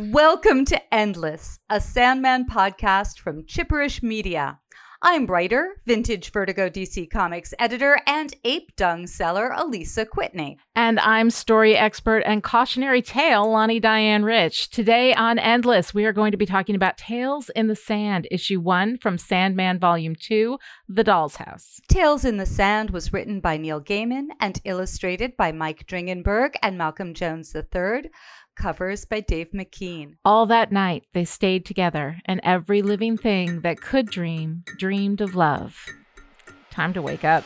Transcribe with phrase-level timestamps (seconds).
[0.00, 4.60] Welcome to Endless, a Sandman podcast from Chipperish Media.
[5.02, 10.56] I'm writer, vintage Vertigo DC Comics editor, and ape dung seller Alisa Kwitney.
[10.76, 14.70] And I'm story expert and cautionary tale Lani Diane Rich.
[14.70, 18.60] Today on Endless, we are going to be talking about Tales in the Sand, issue
[18.60, 20.58] one from Sandman Volume 2,
[20.88, 21.80] The Doll's House.
[21.88, 26.78] Tales in the Sand was written by Neil Gaiman and illustrated by Mike Dringenberg and
[26.78, 28.10] Malcolm Jones III
[28.58, 30.16] covers by Dave McKean.
[30.24, 35.34] All that night they stayed together, and every living thing that could dream dreamed of
[35.34, 35.86] love.
[36.70, 37.44] Time to wake up.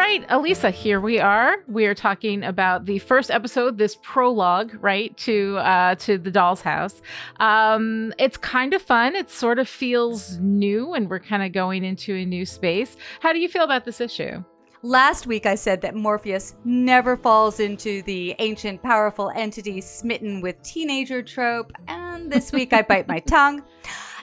[0.00, 1.56] Right, Alisa, here we are.
[1.68, 6.62] We are talking about the first episode, this prologue, right, to uh to the doll's
[6.62, 7.02] house.
[7.38, 9.14] Um it's kind of fun.
[9.14, 12.96] It sort of feels new and we're kind of going into a new space.
[13.20, 14.42] How do you feel about this issue?
[14.82, 20.62] Last week, I said that Morpheus never falls into the ancient, powerful entity smitten with
[20.62, 23.62] teenager trope, and this week I bite my tongue.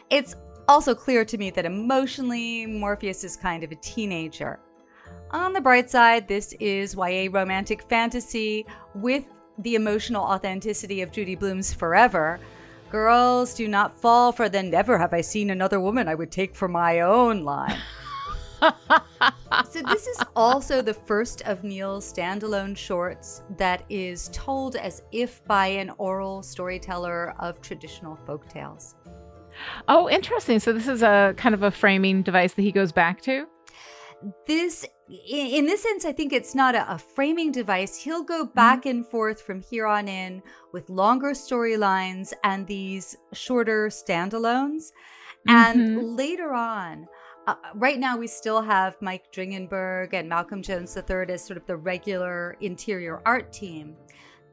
[0.09, 0.36] It's
[0.67, 4.59] also clear to me that emotionally, Morpheus is kind of a teenager.
[5.31, 9.25] On the bright side, this is YA romantic fantasy with
[9.58, 12.39] the emotional authenticity of Judy Blume's Forever.
[12.89, 16.56] Girls do not fall for the never have I seen another woman I would take
[16.56, 17.78] for my own line.
[18.61, 25.44] so this is also the first of Neil's standalone shorts that is told as if
[25.44, 28.95] by an oral storyteller of traditional folk tales.
[29.89, 30.59] Oh, interesting.
[30.59, 33.45] So this is a kind of a framing device that he goes back to?
[34.47, 34.85] This
[35.29, 37.95] in this sense, I think it's not a, a framing device.
[37.95, 38.89] He'll go back mm-hmm.
[38.89, 40.41] and forth from here on in
[40.73, 44.91] with longer storylines and these shorter standalones.
[45.47, 45.49] Mm-hmm.
[45.49, 47.07] And later on,
[47.47, 51.65] uh, right now we still have Mike Dringenberg and Malcolm Jones III as sort of
[51.65, 53.95] the regular interior art team.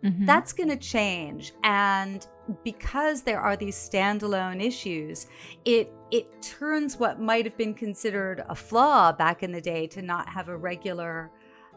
[0.05, 0.27] Mm-hmm.
[0.27, 1.53] That's going to change.
[1.65, 2.27] And
[2.63, 5.27] because there are these standalone issues,
[5.65, 10.03] it it turns what might have been considered a flaw back in the day to
[10.03, 11.31] not have a regular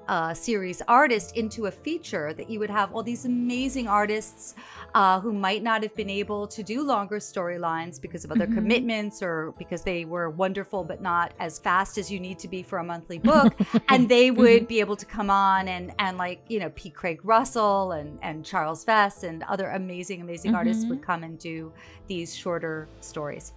[0.08, 4.56] uh, series artist into a feature that you would have all these amazing artists
[4.96, 8.56] uh, who might not have been able to do longer storylines because of other mm-hmm.
[8.56, 12.64] commitments or because they were wonderful but not as fast as you need to be
[12.64, 13.54] for a monthly book
[13.90, 14.66] and they would mm-hmm.
[14.66, 16.90] be able to come on and and like you know P.
[16.90, 20.58] Craig Russell and and Charles Vess and other amazing amazing mm-hmm.
[20.58, 21.72] artists would come and do
[22.08, 23.54] these shorter stories.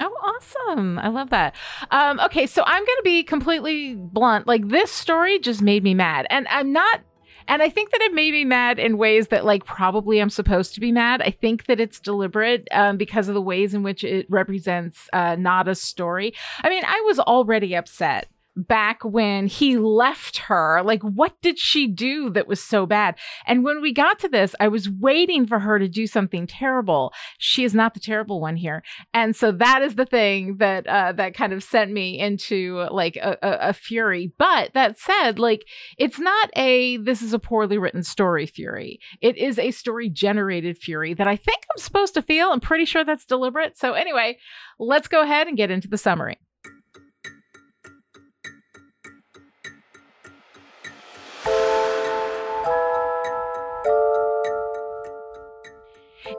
[0.00, 0.98] Oh, awesome.
[0.98, 1.54] I love that.
[1.90, 4.46] Um, okay, so I'm going to be completely blunt.
[4.46, 6.26] Like, this story just made me mad.
[6.30, 7.00] And I'm not.
[7.48, 10.74] And I think that it made me mad in ways that, like, probably I'm supposed
[10.74, 11.22] to be mad.
[11.22, 15.34] I think that it's deliberate um, because of the ways in which it represents uh,
[15.36, 16.34] not a story.
[16.62, 18.28] I mean, I was already upset
[18.66, 20.82] back when he left her.
[20.82, 23.16] Like, what did she do that was so bad?
[23.46, 27.12] And when we got to this, I was waiting for her to do something terrible.
[27.38, 28.82] She is not the terrible one here.
[29.14, 33.16] And so that is the thing that uh, that kind of sent me into like
[33.16, 34.32] a, a, a fury.
[34.38, 35.64] But that said, like,
[35.96, 38.98] it's not a this is a poorly written story fury.
[39.20, 42.48] It is a story generated fury that I think I'm supposed to feel.
[42.48, 43.78] I'm pretty sure that's deliberate.
[43.78, 44.38] So anyway,
[44.78, 46.38] let's go ahead and get into the summary.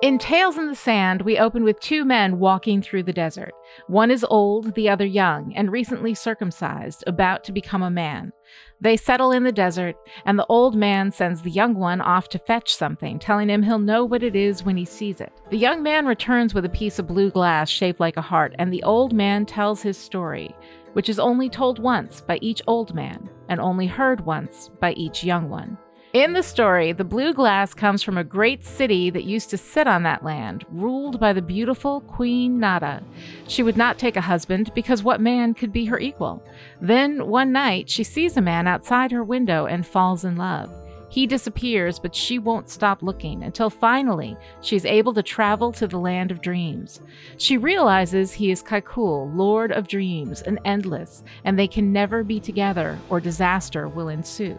[0.01, 3.51] In Tales in the Sand, we open with two men walking through the desert.
[3.87, 8.31] One is old, the other young, and recently circumcised, about to become a man.
[8.79, 9.95] They settle in the desert,
[10.25, 13.79] and the old man sends the young one off to fetch something, telling him he'll
[13.79, 15.33] know what it is when he sees it.
[15.49, 18.71] The young man returns with a piece of blue glass shaped like a heart, and
[18.71, 20.55] the old man tells his story,
[20.93, 25.23] which is only told once by each old man, and only heard once by each
[25.23, 25.77] young one.
[26.11, 29.85] In the story, the blue glass comes from a great city that used to sit
[29.85, 33.03] on that land, ruled by the beautiful Queen Nada.
[33.47, 36.43] She would not take a husband because what man could be her equal?
[36.81, 40.71] Then, one night, she sees a man outside her window and falls in love.
[41.09, 45.99] He disappears, but she won't stop looking until finally she's able to travel to the
[45.99, 47.01] land of dreams.
[47.37, 52.39] She realizes he is Kai'ckul, Lord of Dreams, and endless, and they can never be
[52.39, 54.57] together or disaster will ensue.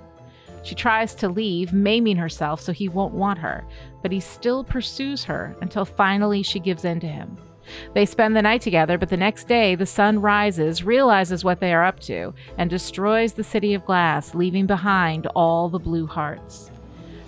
[0.62, 3.66] She tries to leave, maiming herself so he won't want her,
[4.02, 7.36] but he still pursues her until finally she gives in to him.
[7.94, 11.72] They spend the night together, but the next day the sun rises, realizes what they
[11.72, 16.70] are up to, and destroys the city of glass, leaving behind all the blue hearts.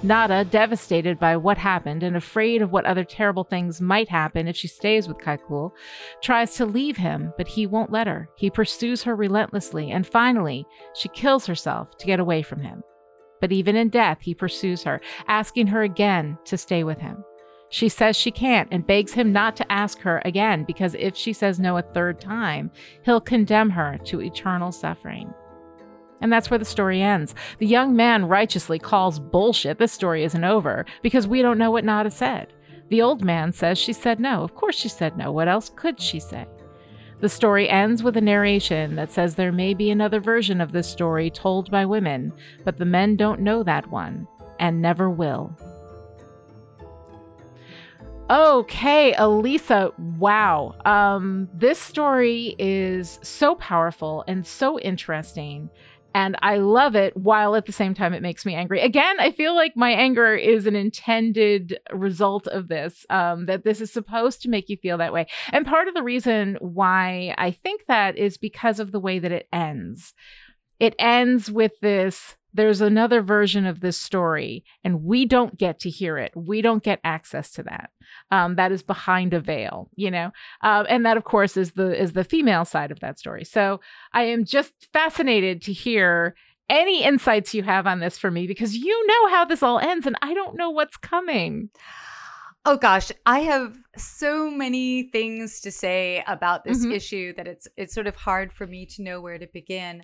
[0.04, 4.56] Nada, devastated by what happened and afraid of what other terrible things might happen if
[4.56, 5.70] she stays with Kai'ckul,
[6.20, 8.28] tries to leave him, but he won't let her.
[8.34, 12.82] He pursues her relentlessly, and finally, she kills herself to get away from him.
[13.42, 17.24] But even in death, he pursues her, asking her again to stay with him.
[17.70, 21.32] She says she can't and begs him not to ask her again because if she
[21.32, 22.70] says no a third time,
[23.04, 25.34] he'll condemn her to eternal suffering.
[26.20, 27.34] And that's where the story ends.
[27.58, 29.78] The young man righteously calls bullshit.
[29.78, 32.52] This story isn't over because we don't know what Nada said.
[32.90, 34.44] The old man says she said no.
[34.44, 35.32] Of course she said no.
[35.32, 36.46] What else could she say?
[37.22, 40.88] The story ends with a narration that says there may be another version of this
[40.88, 42.32] story told by women,
[42.64, 44.26] but the men don't know that one
[44.58, 45.56] and never will.
[48.28, 50.74] Okay, Alisa, wow.
[50.84, 55.70] Um, this story is so powerful and so interesting.
[56.14, 58.80] And I love it while at the same time it makes me angry.
[58.80, 63.80] Again, I feel like my anger is an intended result of this, um, that this
[63.80, 65.26] is supposed to make you feel that way.
[65.50, 69.32] And part of the reason why I think that is because of the way that
[69.32, 70.14] it ends.
[70.78, 75.90] It ends with this there's another version of this story and we don't get to
[75.90, 76.32] hear it.
[76.34, 77.90] We don't get access to that.
[78.30, 80.32] Um, that is behind a veil you know?
[80.62, 83.44] Uh, and that of course is the is the female side of that story.
[83.44, 83.80] So
[84.12, 86.34] i am just fascinated to hear
[86.68, 90.06] any insights you have on this for me because you know how this all ends
[90.06, 91.70] and i don't know what's coming.
[92.64, 96.92] Oh gosh, I have so many things to say about this mm-hmm.
[96.92, 100.02] issue that it's it's sort of hard for me to know where to begin.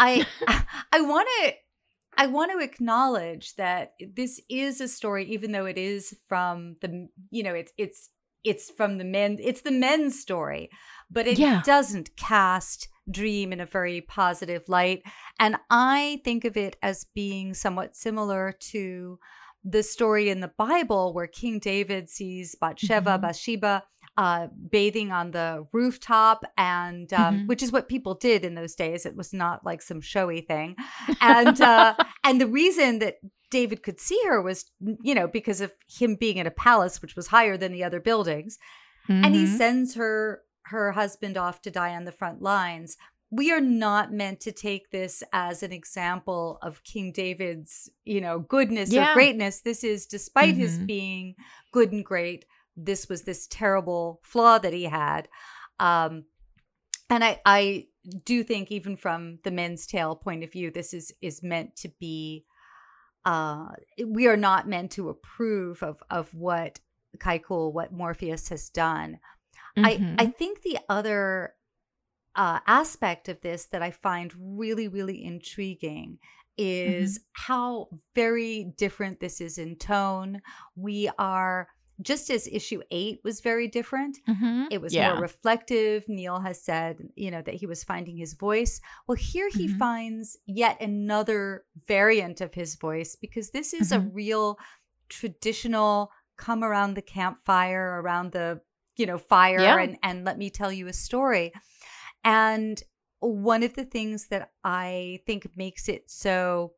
[0.00, 0.26] I
[0.92, 1.52] I want to
[2.16, 7.08] I want to acknowledge that this is a story, even though it is from the,
[7.30, 8.10] you know, it's it's
[8.44, 10.70] it's from the men, it's the men's story,
[11.10, 11.62] but it yeah.
[11.64, 15.02] doesn't cast Dream in a very positive light.
[15.40, 19.18] And I think of it as being somewhat similar to
[19.64, 23.22] the story in the Bible where King David sees Bathsheba, mm-hmm.
[23.22, 23.82] Bathsheba
[24.16, 27.46] uh, bathing on the rooftop, and um, mm-hmm.
[27.46, 29.06] which is what people did in those days.
[29.06, 30.76] It was not like some showy thing,
[31.20, 31.94] and uh,
[32.24, 33.16] and the reason that
[33.50, 34.70] David could see her was,
[35.02, 38.00] you know, because of him being in a palace which was higher than the other
[38.00, 38.58] buildings,
[39.08, 39.24] mm-hmm.
[39.24, 39.56] and he mm-hmm.
[39.56, 42.96] sends her her husband off to die on the front lines.
[43.30, 48.40] We are not meant to take this as an example of King David's, you know,
[48.40, 49.12] goodness yeah.
[49.12, 49.60] or greatness.
[49.60, 50.60] This is despite mm-hmm.
[50.60, 51.34] his being
[51.72, 52.44] good and great,
[52.76, 55.28] this was this terrible flaw that he had.
[55.78, 56.24] Um,
[57.10, 57.86] and I, I
[58.24, 61.90] do think even from the men's tale point of view, this is is meant to
[62.00, 62.44] be.
[63.24, 63.68] Uh,
[64.04, 66.80] we are not meant to approve of of what
[67.18, 69.18] Kai'ckul, what Morpheus has done.
[69.76, 70.16] Mm-hmm.
[70.18, 71.54] I I think the other
[72.34, 76.18] uh, aspect of this that I find really really intriguing
[76.58, 77.22] is mm-hmm.
[77.32, 80.40] how very different this is in tone.
[80.76, 81.68] We are
[82.00, 84.64] just as issue eight was very different, mm-hmm.
[84.70, 85.12] it was yeah.
[85.12, 86.08] more reflective.
[86.08, 88.80] Neil has said, you know, that he was finding his voice.
[89.06, 89.78] Well, here he mm-hmm.
[89.78, 94.08] finds yet another variant of his voice because this is mm-hmm.
[94.08, 94.58] a real
[95.08, 98.60] traditional come around the campfire, around the,
[98.96, 99.78] you know, fire yeah.
[99.78, 101.52] and, and let me tell you a story.
[102.24, 102.82] And
[103.20, 106.72] one of the things that I think makes it so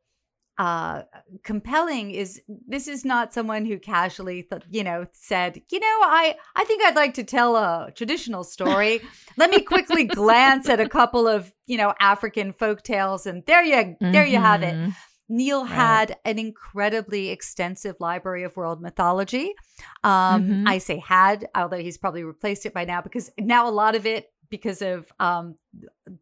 [0.58, 1.02] uh
[1.42, 6.36] compelling is this is not someone who casually th- you know said you know i
[6.54, 9.00] i think i'd like to tell a traditional story
[9.36, 13.64] let me quickly glance at a couple of you know african folk tales and there
[13.64, 14.12] you mm-hmm.
[14.12, 14.90] there you have it mm-hmm.
[15.28, 15.72] Neil right.
[15.72, 19.54] had an incredibly extensive library of world mythology.
[20.02, 20.68] Um, mm-hmm.
[20.68, 24.04] I say had, although he's probably replaced it by now because now a lot of
[24.04, 25.56] it because of um,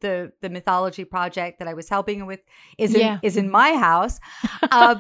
[0.01, 2.41] the the mythology project that I was helping with
[2.79, 3.19] is in, yeah.
[3.23, 4.21] is in my house,
[4.63, 4.97] uh,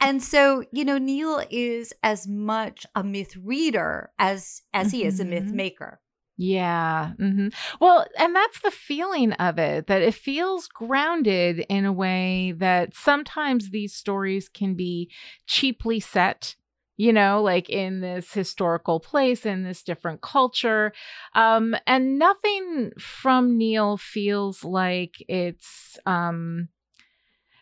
[0.00, 5.20] and so you know Neil is as much a myth reader as as he is
[5.20, 5.56] a myth mm-hmm.
[5.56, 6.00] maker.
[6.38, 7.12] Yeah.
[7.18, 7.48] Mm-hmm.
[7.80, 12.94] Well, and that's the feeling of it that it feels grounded in a way that
[12.94, 15.10] sometimes these stories can be
[15.46, 16.56] cheaply set
[16.96, 20.92] you know, like in this historical place, in this different culture.
[21.34, 26.68] Um, and nothing from Neil feels like it's, um,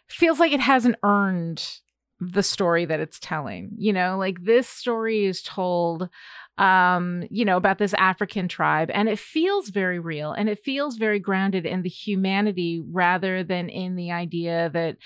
[0.08, 1.66] feels like it hasn't earned
[2.20, 3.72] the story that it's telling.
[3.76, 6.08] You know, like this story is told
[6.58, 8.90] um, you know, about this African tribe.
[8.94, 13.68] And it feels very real and it feels very grounded in the humanity rather than
[13.68, 14.96] in the idea that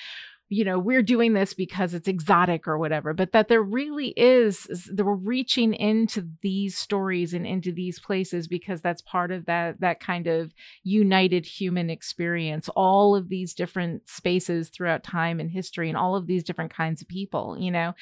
[0.48, 4.64] you know, we're doing this because it's exotic or whatever, but that there really is,
[4.92, 9.80] that we're reaching into these stories and into these places because that's part of that,
[9.80, 15.88] that kind of united human experience, all of these different spaces throughout time and history
[15.88, 17.92] and all of these different kinds of people, you know?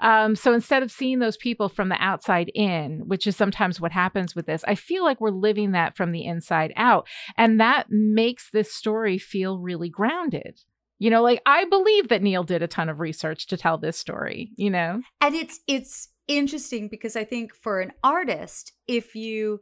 [0.00, 3.92] Um, so instead of seeing those people from the outside in, which is sometimes what
[3.92, 7.08] happens with this, I feel like we're living that from the inside out.
[7.38, 10.60] And that makes this story feel really grounded.
[10.98, 13.98] You know, like I believe that Neil did a ton of research to tell this
[13.98, 15.02] story, you know?
[15.20, 19.60] And it's it's interesting because I think for an artist, if you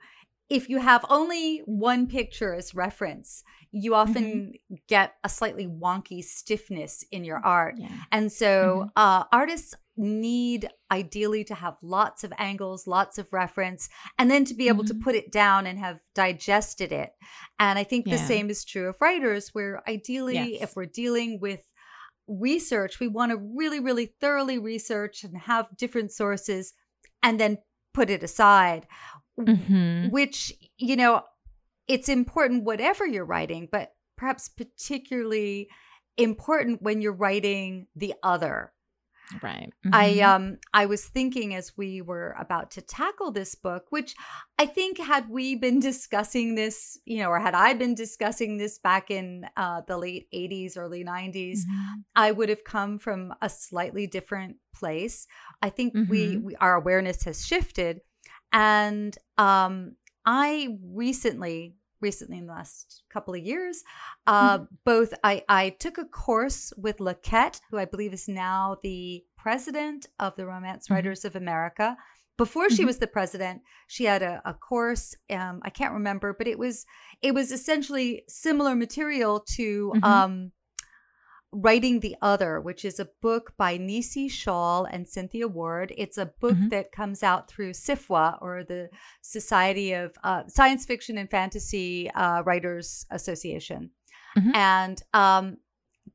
[0.50, 4.74] if you have only one picture as reference, you often mm-hmm.
[4.86, 7.76] get a slightly wonky stiffness in your art.
[7.78, 7.88] Yeah.
[8.10, 8.88] And so mm-hmm.
[8.96, 14.54] uh, artists need ideally to have lots of angles, lots of reference, and then to
[14.54, 14.98] be able mm-hmm.
[14.98, 17.10] to put it down and have digested it.
[17.58, 18.16] And I think yeah.
[18.16, 20.62] the same is true of writers, where ideally, yes.
[20.62, 21.60] if we're dealing with
[22.26, 26.72] research, we want to really, really thoroughly research and have different sources
[27.22, 27.58] and then
[27.92, 28.86] put it aside,
[29.38, 30.08] mm-hmm.
[30.08, 31.22] which, you know,
[31.88, 35.68] it's important whatever you're writing, but perhaps particularly
[36.16, 38.72] important when you're writing the other
[39.42, 39.72] Right.
[39.86, 39.94] Mm-hmm.
[39.94, 44.14] I um I was thinking as we were about to tackle this book, which
[44.58, 48.78] I think had we been discussing this, you know, or had I been discussing this
[48.78, 52.00] back in uh, the late 80s, early 90s, mm-hmm.
[52.16, 55.26] I would have come from a slightly different place.
[55.60, 56.10] I think mm-hmm.
[56.10, 58.00] we, we our awareness has shifted
[58.52, 63.82] and um I recently recently in the last couple of years.
[64.26, 64.64] Uh, mm-hmm.
[64.84, 70.06] Both I, I took a course with LaQuette, who I believe is now the president
[70.18, 70.94] of the Romance mm-hmm.
[70.94, 71.96] Writers of America.
[72.38, 72.86] Before she mm-hmm.
[72.86, 75.14] was the president, she had a, a course.
[75.30, 76.86] Um, I can't remember, but it was
[77.20, 80.04] it was essentially similar material to mm-hmm.
[80.04, 80.52] um,
[81.52, 85.92] Writing the Other, which is a book by Nisi Shawl and Cynthia Ward.
[85.98, 86.68] It's a book mm-hmm.
[86.68, 88.88] that comes out through SFWA, or the
[89.20, 93.90] Society of uh, Science Fiction and Fantasy uh, Writers Association.
[94.36, 94.54] Mm-hmm.
[94.54, 95.58] And um,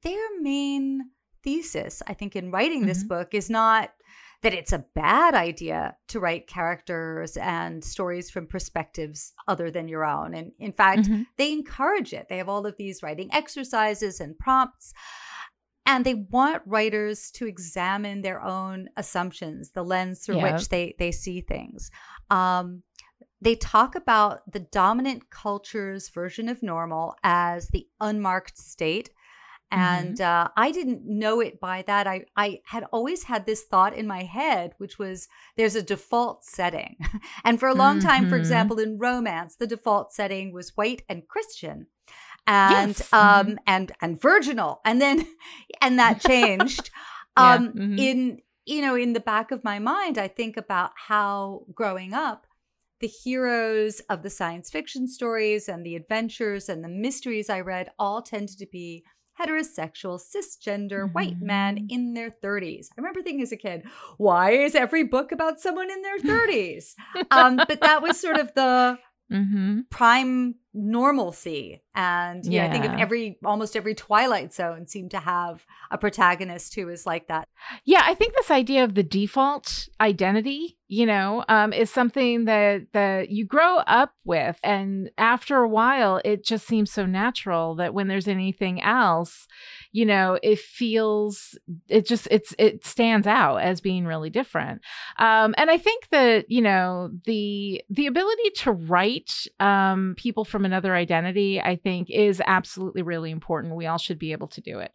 [0.01, 1.11] their main
[1.43, 2.87] thesis, I think, in writing mm-hmm.
[2.87, 3.91] this book is not
[4.43, 10.05] that it's a bad idea to write characters and stories from perspectives other than your
[10.05, 10.35] own.
[10.35, 11.23] And in fact, mm-hmm.
[11.37, 12.27] they encourage it.
[12.29, 14.93] They have all of these writing exercises and prompts.
[15.87, 20.53] And they want writers to examine their own assumptions, the lens through yeah.
[20.53, 21.89] which they, they see things.
[22.29, 22.83] Um,
[23.41, 29.11] they talk about the dominant culture's version of normal as the unmarked state
[29.69, 30.45] and mm-hmm.
[30.45, 34.07] uh, i didn't know it by that I, I had always had this thought in
[34.07, 35.27] my head which was
[35.57, 36.97] there's a default setting
[37.43, 38.07] and for a long mm-hmm.
[38.07, 38.41] time for mm-hmm.
[38.41, 41.87] example in romance the default setting was white and christian
[42.47, 43.13] and yes.
[43.13, 43.55] um mm-hmm.
[43.67, 45.27] and and virginal and then
[45.81, 46.89] and that changed
[47.37, 47.53] yeah.
[47.53, 47.99] um mm-hmm.
[47.99, 52.47] in you know in the back of my mind i think about how growing up
[52.99, 57.91] the heroes of the science fiction stories and the adventures and the mysteries i read
[57.99, 59.03] all tended to be
[59.39, 61.13] heterosexual, cisgender, mm-hmm.
[61.13, 61.85] white man mm-hmm.
[61.89, 62.87] in their 30s.
[62.91, 63.83] I remember thinking as a kid,
[64.17, 66.95] why is every book about someone in their 30s?
[67.31, 68.97] um, but that was sort of the
[69.31, 69.81] mm-hmm.
[69.89, 71.81] prime normalcy.
[71.95, 72.67] And yeah.
[72.67, 76.89] Know, I think of every almost every Twilight Zone seemed to have a protagonist who
[76.89, 77.47] is like that.
[77.85, 82.87] Yeah, I think this idea of the default identity, you know, um, is something that
[82.93, 87.95] that you grow up with, and after a while, it just seems so natural that
[87.95, 89.47] when there's anything else,
[89.91, 91.57] you know, it feels
[91.87, 94.81] it just it's it stands out as being really different.
[95.17, 100.63] Um, and I think that you know the the ability to write um, people from
[100.67, 103.75] another identity, I think, is absolutely really important.
[103.75, 104.91] We all should be able to do it.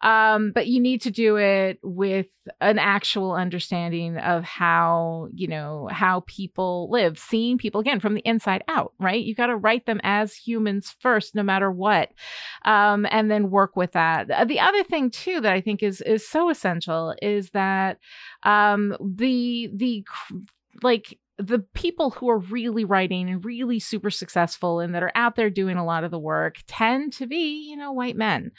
[0.00, 2.26] Um, but you need to do it with
[2.60, 8.22] an actual understanding of how, you know, how people live, seeing people again from the
[8.24, 9.22] inside out, right?
[9.22, 12.12] You got to write them as humans first, no matter what,
[12.64, 14.28] um, and then work with that.
[14.48, 17.98] The other thing, too, that I think is is so essential is that
[18.44, 20.04] um, the the
[20.82, 25.36] like the people who are really writing and really super successful and that are out
[25.36, 28.50] there doing a lot of the work tend to be, you know, white men,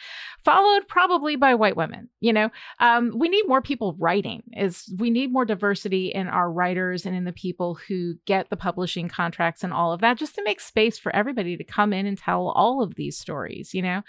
[0.45, 2.09] followed probably by white women.
[2.19, 4.43] You know, um, we need more people writing.
[4.55, 8.57] Is we need more diversity in our writers and in the people who get the
[8.57, 12.05] publishing contracts and all of that, just to make space for everybody to come in
[12.05, 13.73] and tell all of these stories.
[13.73, 14.01] You know,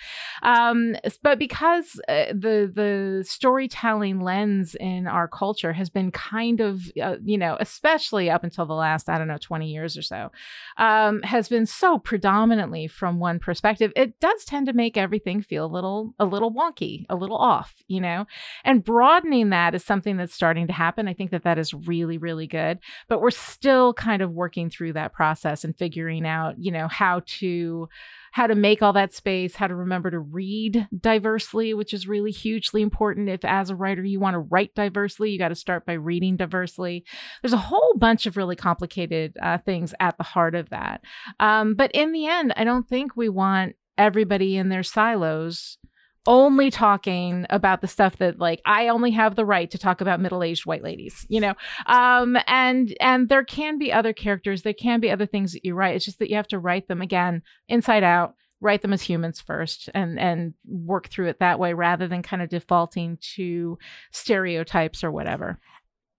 [0.42, 6.82] um, but because uh, the the storytelling lens in our culture has been kind of,
[7.02, 10.02] uh, you know, especially up until until the last, I don't know, 20 years or
[10.02, 10.32] so,
[10.78, 13.92] um, has been so predominantly from one perspective.
[13.94, 17.74] It does tend to make everything feel a little, a little wonky, a little off,
[17.86, 18.26] you know?
[18.64, 21.06] And broadening that is something that's starting to happen.
[21.06, 22.80] I think that that is really, really good.
[23.08, 27.22] But we're still kind of working through that process and figuring out, you know, how
[27.38, 27.88] to
[28.32, 32.30] how to make all that space, how to remember to read diversely, which is really
[32.30, 33.28] hugely important.
[33.28, 36.36] If, as a writer, you want to write diversely, you got to start by reading
[36.36, 37.04] diversely.
[37.42, 41.02] There's a whole bunch of really complicated uh, things at the heart of that.
[41.40, 45.78] Um, but in the end, I don't think we want everybody in their silos
[46.26, 50.20] only talking about the stuff that like I only have the right to talk about
[50.20, 51.54] middle-aged white ladies, you know.
[51.86, 55.74] Um and and there can be other characters, there can be other things that you
[55.74, 55.96] write.
[55.96, 59.40] It's just that you have to write them again inside out, write them as humans
[59.40, 63.78] first and and work through it that way rather than kind of defaulting to
[64.12, 65.58] stereotypes or whatever.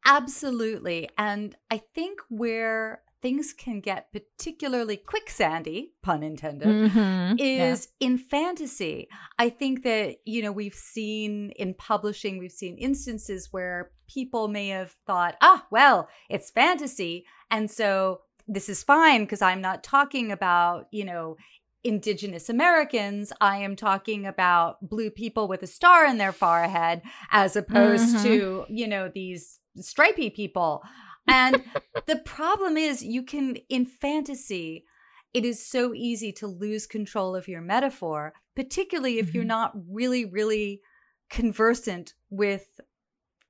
[0.05, 1.09] Absolutely.
[1.17, 7.35] And I think where things can get particularly quicksandy, pun intended, mm-hmm.
[7.37, 8.07] is yeah.
[8.07, 9.07] in fantasy.
[9.37, 14.69] I think that, you know, we've seen in publishing, we've seen instances where people may
[14.69, 17.25] have thought, ah, well, it's fantasy.
[17.51, 21.37] And so this is fine because I'm not talking about, you know,
[21.83, 23.31] indigenous Americans.
[23.39, 28.23] I am talking about blue people with a star in their forehead as opposed mm-hmm.
[28.23, 30.83] to, you know, these stripy people.
[31.27, 31.63] And
[32.05, 34.85] the problem is, you can, in fantasy,
[35.33, 39.35] it is so easy to lose control of your metaphor, particularly if mm-hmm.
[39.35, 40.81] you're not really, really
[41.29, 42.79] conversant with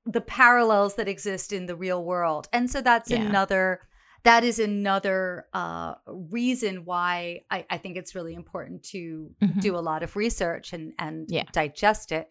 [0.04, 2.48] the parallels that exist in the real world.
[2.52, 3.20] And so that's yeah.
[3.20, 3.80] another
[4.22, 9.60] that is another uh, reason why I, I, think it's really important to mm-hmm.
[9.60, 11.44] do a lot of research and and yeah.
[11.52, 12.28] digest it.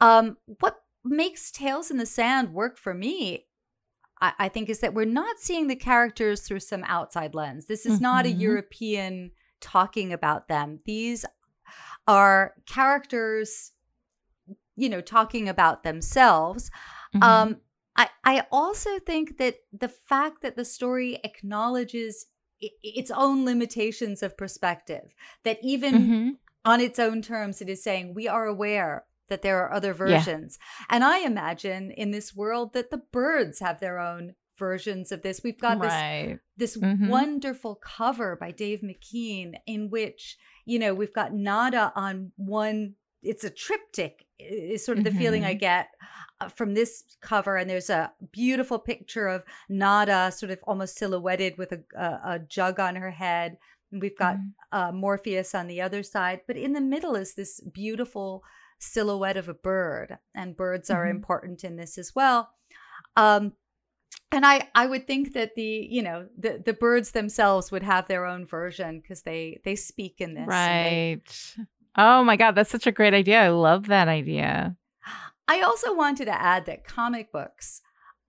[0.00, 3.46] Um, what makes Tales in the Sand work for me
[4.20, 7.66] I, I think is that we're not seeing the characters through some outside lens.
[7.66, 8.02] This is mm-hmm.
[8.02, 8.40] not a mm-hmm.
[8.40, 10.80] European talking about them.
[10.84, 11.24] These
[12.06, 13.72] are characters,
[14.76, 16.70] you know, talking about themselves.
[17.14, 17.22] Mm-hmm.
[17.22, 17.56] Um,
[17.96, 22.26] I, I also think that the fact that the story acknowledges
[22.60, 26.28] its own limitations of perspective, that even mm-hmm.
[26.64, 30.58] on its own terms, it is saying we are aware that there are other versions.
[30.60, 30.96] Yeah.
[30.96, 35.40] And I imagine in this world that the birds have their own versions of this.
[35.42, 36.38] We've got right.
[36.56, 37.08] this this mm-hmm.
[37.08, 43.44] wonderful cover by Dave McKean in which, you know, we've got Nada on one it's
[43.44, 45.18] a triptych is sort of the mm-hmm.
[45.18, 45.58] feeling I mm-hmm.
[45.58, 45.88] get
[46.40, 51.58] uh, from this cover and there's a beautiful picture of Nada sort of almost silhouetted
[51.58, 53.58] with a, a, a jug on her head.
[53.90, 54.78] And we've got mm-hmm.
[54.78, 58.44] uh, Morpheus on the other side, but in the middle is this beautiful
[58.78, 61.16] silhouette of a bird, and birds are mm-hmm.
[61.16, 62.50] important in this as well.
[63.16, 63.52] Um,
[64.30, 68.08] and I, I would think that the you know the the birds themselves would have
[68.08, 71.20] their own version because they they speak in this right
[71.56, 71.64] they,
[71.96, 74.76] oh my god that's such a great idea i love that idea
[75.46, 77.80] i also wanted to add that comic books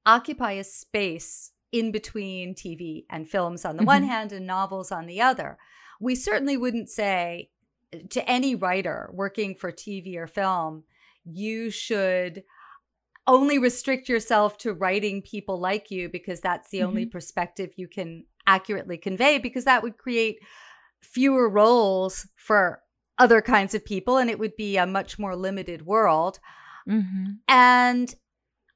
[0.06, 3.88] occupy a space in between tv and films on the mm-hmm.
[3.88, 5.58] one hand and novels on the other
[6.00, 7.50] we certainly wouldn't say
[8.10, 10.84] to any writer working for TV or film,
[11.26, 12.44] you should
[13.28, 16.88] only restrict yourself to writing people like you because that's the mm-hmm.
[16.88, 20.40] only perspective you can accurately convey because that would create
[21.02, 22.82] fewer roles for
[23.20, 26.40] other kinds of people and it would be a much more limited world.
[26.88, 27.34] Mm-hmm.
[27.48, 28.16] And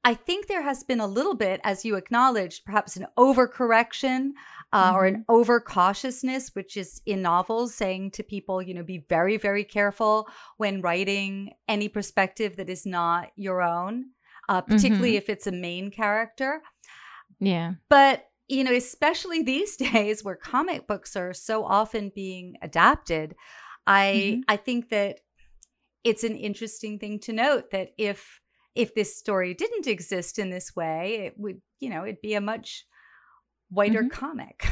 [0.04, 4.32] I think there has been a little bit, as you acknowledged, perhaps an overcorrection
[4.74, 4.96] uh, mm-hmm.
[4.96, 5.32] or an mm-hmm.
[5.32, 10.80] overcautiousness, which is in novels saying to people, you know, be very, very careful when
[10.80, 14.06] writing any perspective that is not your own,
[14.48, 15.18] uh, particularly mm-hmm.
[15.18, 16.60] if it's a main character.
[17.38, 17.74] Yeah.
[17.88, 23.36] But, you know, especially these days where comic books are so often being adapted,
[23.86, 24.40] I mm-hmm.
[24.48, 25.20] I think that
[26.02, 28.40] it's an interesting thing to note that if
[28.74, 32.40] if this story didn't exist in this way, it would, you know, it'd be a
[32.40, 32.86] much
[33.74, 34.08] whiter mm-hmm.
[34.08, 34.68] comic.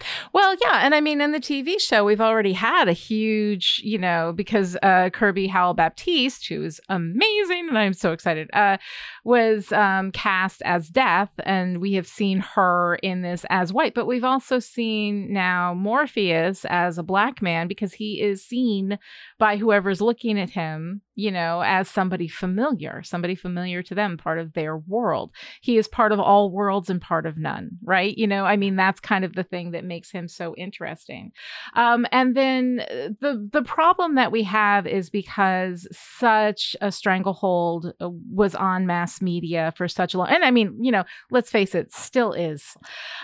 [0.34, 3.98] Well, yeah, and I mean, in the TV show, we've already had a huge, you
[3.98, 8.78] know, because uh, Kirby Howell Baptiste, who is amazing, and I'm so excited, uh,
[9.22, 14.08] was um, cast as Death, and we have seen her in this as White, but
[14.08, 18.98] we've also seen now Morpheus as a black man because he is seen
[19.38, 24.38] by whoever's looking at him you know, as somebody familiar, somebody familiar to them, part
[24.38, 25.30] of their world.
[25.60, 28.16] He is part of all worlds and part of none, right?
[28.16, 31.32] You know, I mean, that's kind of the thing that makes him so interesting.
[31.74, 37.92] Um, and then uh, the the problem that we have is because such a stranglehold
[38.00, 41.50] uh, was on mass media for such a long, and I mean, you know, let's
[41.50, 42.76] face it, still is.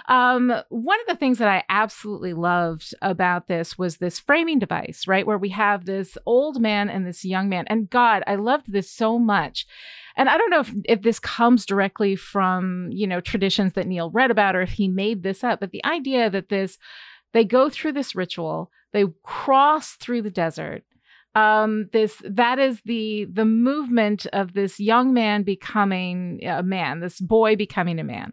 [0.08, 5.06] Um, one of the things that I absolutely loved about this was this framing device,
[5.06, 8.72] right, where we have this old man and this young man, and God, I loved
[8.72, 9.66] this so much
[10.16, 14.10] and I don't know if, if this comes directly from, you know, traditions that Neil
[14.10, 16.78] read about or if he made this up, but the idea that this,
[17.32, 20.84] they go through this ritual, they cross through the desert.
[21.36, 27.20] Um, this that is the the movement of this young man becoming a man, this
[27.20, 28.32] boy becoming a man.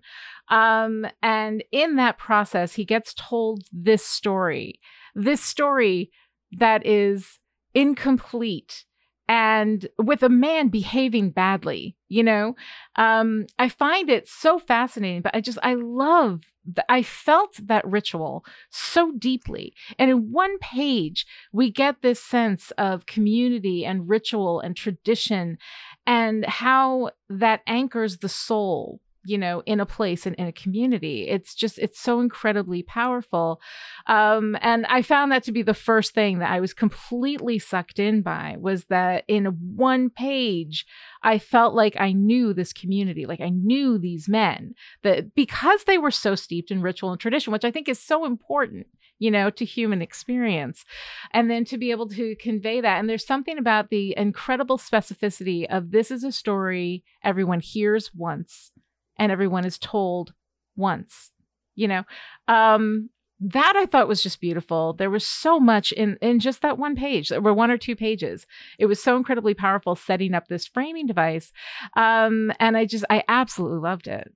[0.50, 4.80] Um, and in that process, he gets told this story,
[5.14, 6.10] this story
[6.54, 7.38] that is
[7.76, 8.86] incomplete
[9.28, 12.56] and with a man behaving badly you know?
[12.96, 16.44] Um i find it so fascinating but i just i love
[16.90, 19.74] i felt that ritual so deeply.
[19.98, 25.58] And in one page we get this sense of community and ritual and tradition
[26.06, 31.28] and how that anchors the soul you know in a place and in a community
[31.28, 33.60] it's just it's so incredibly powerful
[34.08, 38.00] um, and i found that to be the first thing that i was completely sucked
[38.00, 40.86] in by was that in one page
[41.24, 45.98] i felt like i knew this community like i knew these men that because they
[45.98, 48.88] were so steeped in ritual and tradition which i think is so important
[49.20, 50.86] you know, to human experience.
[51.32, 53.00] And then to be able to convey that.
[53.00, 58.72] And there's something about the incredible specificity of this is a story everyone hears once
[59.18, 60.34] and everyone is told
[60.76, 61.32] once
[61.78, 62.04] you know?
[62.50, 64.94] Um that i thought was just beautiful.
[64.94, 67.96] There was so much in in just that one page there were one or two
[67.96, 68.48] pages.
[68.80, 71.54] It was so incredibly powerful setting up this framing device
[71.96, 74.34] um and i just i absolutely loved it.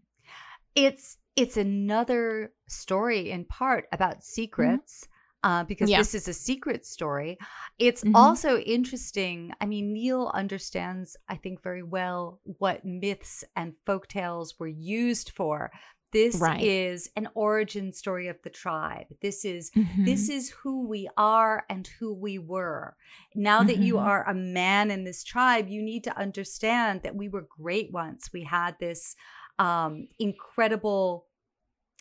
[0.75, 4.21] It's it's another story in part about mm-hmm.
[4.21, 5.07] secrets
[5.43, 5.97] uh, because yeah.
[5.97, 7.37] this is a secret story.
[7.79, 8.15] It's mm-hmm.
[8.15, 9.51] also interesting.
[9.59, 15.31] I mean, Neil understands, I think, very well what myths and folk tales were used
[15.31, 15.71] for.
[16.11, 16.61] This right.
[16.61, 19.05] is an origin story of the tribe.
[19.21, 20.03] This is mm-hmm.
[20.03, 22.97] this is who we are and who we were.
[23.33, 23.67] Now mm-hmm.
[23.67, 24.07] that you mm-hmm.
[24.07, 28.29] are a man in this tribe, you need to understand that we were great once.
[28.33, 29.15] We had this
[29.57, 31.27] um, incredible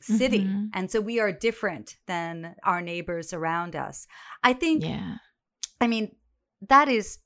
[0.01, 0.45] city.
[0.45, 0.67] Mm-hmm.
[0.75, 4.07] And so we are different than our neighbors around us.
[4.43, 5.17] I think, yeah.
[5.81, 6.15] I mean,
[6.69, 7.19] that is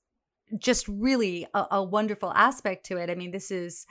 [0.59, 3.11] just really a, a wonderful aspect to it.
[3.11, 3.87] I mean, this is.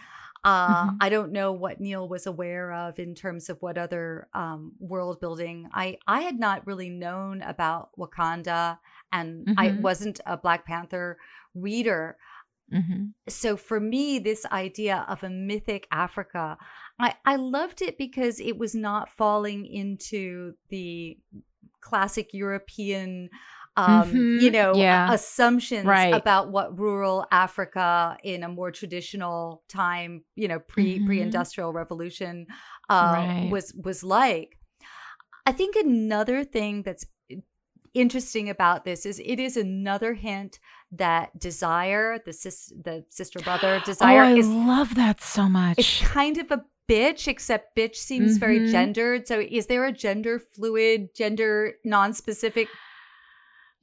[0.46, 0.98] Uh, mm-hmm.
[1.00, 5.22] I don't know what Neil was aware of in terms of what other um, world
[5.22, 5.70] building.
[5.74, 8.78] I I had not really known about Wakanda,
[9.14, 9.58] and mm-hmm.
[9.58, 11.18] I wasn't a Black Panther
[11.56, 12.18] reader.
[12.74, 13.06] Mm-hmm.
[13.30, 16.58] So for me, this idea of a mythic Africa,
[17.00, 21.18] I, I loved it because it was not falling into the
[21.82, 23.30] classic European
[23.76, 24.38] um, mm-hmm.
[24.40, 25.12] you know, yeah.
[25.12, 26.14] assumptions right.
[26.14, 31.08] about what rural Africa in a more traditional time, you know, pre mm-hmm.
[31.08, 32.46] pre industrial revolution
[32.90, 33.50] uh, right.
[33.52, 34.60] was was like.
[35.46, 37.06] I think another thing that's
[37.94, 40.60] interesting about this is it is another hint
[40.92, 45.80] that desire, the sis, the sister brother desire, oh, I is love that so much.
[45.80, 48.40] It's kind of a bitch, except bitch seems mm-hmm.
[48.40, 49.28] very gendered.
[49.28, 52.68] So is there a gender fluid, gender non-specific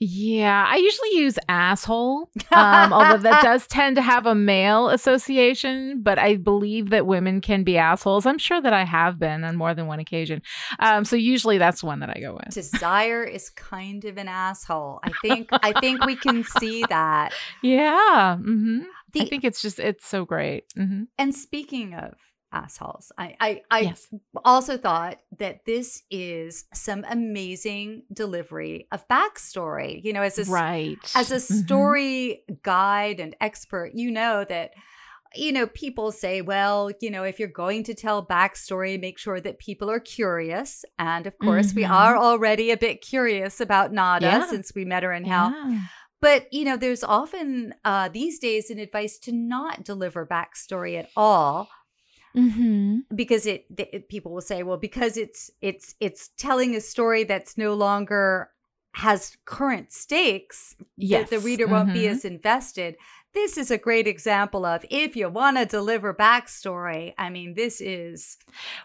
[0.03, 6.01] yeah, I usually use asshole, um, although that does tend to have a male association,
[6.03, 8.25] but I believe that women can be assholes.
[8.25, 10.41] I'm sure that I have been on more than one occasion.
[10.79, 12.55] Um, so usually that's one that I go with.
[12.55, 15.01] Desire is kind of an asshole.
[15.05, 17.35] I think I think we can see that.
[17.63, 18.39] Yeah.
[18.41, 18.85] Mm-hmm.
[19.13, 20.65] The, I think it's just it's so great.
[20.79, 21.05] Mm-hmm.
[21.19, 22.15] And speaking of
[22.53, 23.13] assholes.
[23.17, 24.09] I I, I yes.
[24.45, 30.03] also thought that this is some amazing delivery of backstory.
[30.05, 31.55] You know, as a right as a mm-hmm.
[31.55, 32.55] story mm-hmm.
[32.63, 34.73] guide and expert, you know that
[35.35, 39.41] you know people say, well, you know, if you're going to tell backstory, make sure
[39.41, 40.85] that people are curious.
[40.99, 41.81] And of course, mm-hmm.
[41.81, 44.51] we are already a bit curious about Nada yeah.
[44.51, 45.51] since we met her in hell.
[45.51, 45.81] Yeah.
[46.21, 51.09] But you know, there's often uh, these days an advice to not deliver backstory at
[51.17, 51.69] all
[52.37, 53.14] Mm-hmm.
[53.14, 57.59] because it, it, people will say well because it's it's it's telling a story that's
[57.59, 58.51] no longer
[58.93, 61.31] has current stakes yes.
[61.31, 61.75] the, reader mm-hmm.
[61.75, 62.12] won't be mm-hmm.
[62.12, 62.97] as invested
[63.33, 67.14] this is a great example of if you want to deliver backstory.
[67.16, 68.37] I mean, this is.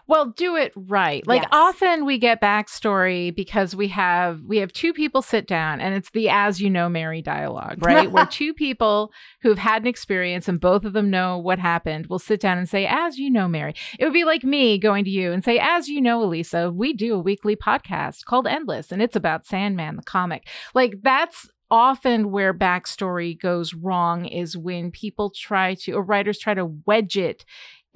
[0.06, 1.26] Well, do it right.
[1.26, 1.50] Like Yes.
[1.52, 6.10] often we get backstory because we have we have two people sit down and it's
[6.10, 8.10] the as you know Mary dialogue, right?
[8.12, 12.18] Where two people who've had an experience and both of them know what happened will
[12.18, 13.74] sit down and say, as you know, Mary.
[13.98, 16.92] It would be like me going to you and say, as you know, Alisa, we
[16.92, 20.46] do a weekly podcast called Endless and it's about Sandman, the comic.
[20.74, 26.54] Like that's often where backstory goes wrong is when people try to or writers try
[26.54, 27.44] to wedge it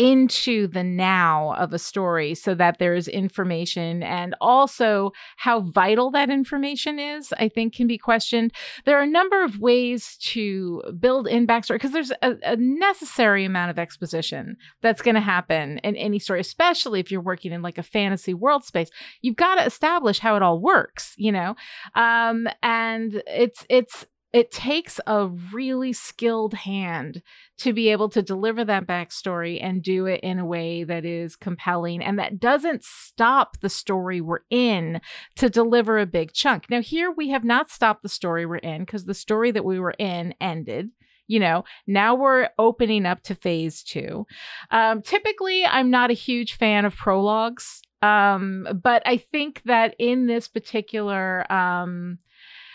[0.00, 6.30] into the now of a story so that there's information and also how vital that
[6.30, 8.50] information is i think can be questioned.
[8.86, 13.44] There are a number of ways to build in backstory because there's a, a necessary
[13.44, 17.60] amount of exposition that's going to happen in any story especially if you're working in
[17.60, 18.88] like a fantasy world space.
[19.20, 21.56] You've got to establish how it all works you know?
[21.94, 27.22] Um and it's it's it takes a really skilled hand
[27.58, 31.36] to be able to deliver that backstory and do it in a way that is
[31.36, 35.00] compelling and that doesn't stop the story we're in
[35.36, 36.70] to deliver a big chunk.
[36.70, 39.80] Now, here we have not stopped the story we're in because the story that we
[39.80, 40.90] were in ended.
[41.26, 44.26] You know, now we're opening up to phase two.
[44.72, 50.26] Um, typically, I'm not a huge fan of prologues, um, but I think that in
[50.26, 52.18] this particular um,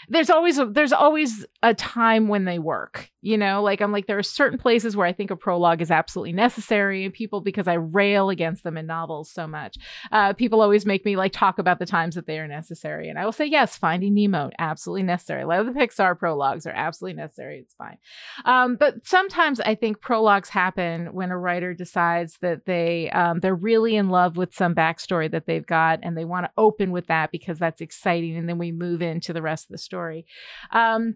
[0.10, 4.06] there's always a, there's always a time when they work you know like i'm like
[4.06, 7.68] there are certain places where i think a prologue is absolutely necessary and people because
[7.68, 9.78] i rail against them in novels so much
[10.12, 13.10] uh, people always make me like talk about the times that they are necessary.
[13.10, 15.42] And i will say yes finding nemo absolutely necessary.
[15.42, 17.60] A lot of the pixar prologues are absolutely necessary.
[17.60, 17.98] It's fine.
[18.46, 23.56] Um, but sometimes i think prologues happen when a writer decides that they um, they're
[23.56, 27.08] really in love with some backstory that they've got and they want to open with
[27.08, 30.26] that because that's exciting and then we move into the rest of the story.
[30.72, 31.16] Um,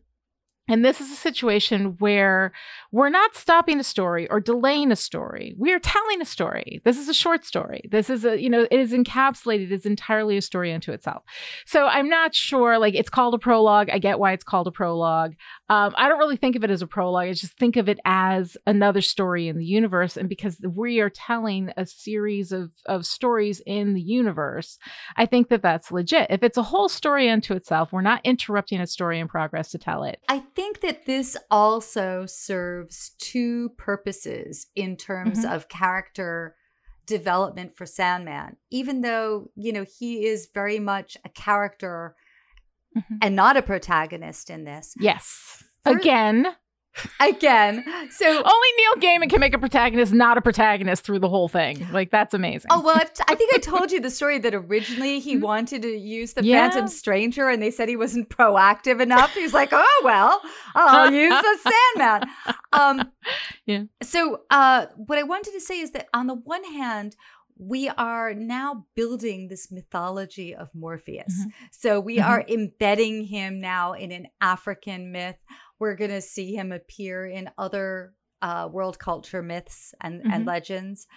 [0.69, 2.51] and this is a situation where
[2.91, 5.55] we're not stopping a story or delaying a story.
[5.57, 6.81] We are telling a story.
[6.85, 7.81] This is a short story.
[7.91, 11.23] This is a, you know, it is encapsulated, it's entirely a story unto itself.
[11.65, 13.89] So I'm not sure, like, it's called a prologue.
[13.89, 15.35] I get why it's called a prologue.
[15.69, 17.27] Um, I don't really think of it as a prologue.
[17.27, 20.17] I just think of it as another story in the universe.
[20.17, 24.77] And because we are telling a series of, of stories in the universe,
[25.15, 26.27] I think that that's legit.
[26.29, 29.77] If it's a whole story unto itself, we're not interrupting a story in progress to
[29.77, 30.19] tell it.
[30.27, 30.43] I
[30.81, 35.55] that this also serves two purposes in terms Mhm.
[35.55, 36.55] of character
[37.05, 38.57] development for Sandman.
[38.69, 42.15] Even though, you know, he is very much a character
[42.95, 43.17] Mhm.
[43.21, 44.93] and not a protagonist in this.
[44.99, 45.63] Yes.
[45.83, 46.55] For- Again,
[47.21, 51.47] Again, so only Neil Gaiman can make a protagonist not a protagonist through the whole
[51.47, 51.87] thing.
[51.93, 52.67] Like that's amazing.
[52.71, 55.83] Oh well, I've t- I think I told you the story that originally he wanted
[55.83, 56.49] to use the Mm-hmm.
[56.49, 56.69] Yeah.
[56.71, 59.33] Phantom Stranger, and they said he wasn't proactive enough.
[59.33, 60.41] He's like, "Oh well,
[60.75, 62.29] I'll use the Sandman."
[62.73, 63.11] Um,
[63.65, 63.83] Yeah.
[64.01, 67.15] So, uh, what I wanted to say is that on the one hand,
[67.57, 71.33] we are now building this mythology of Morpheus.
[71.45, 71.51] Mhm.
[71.71, 72.27] So we Mhm.
[72.27, 75.35] are embedding him now in an African myth.
[75.79, 80.47] We're going to see him appear in other uh, world culture myths and, and Mhm.
[80.47, 81.07] legends.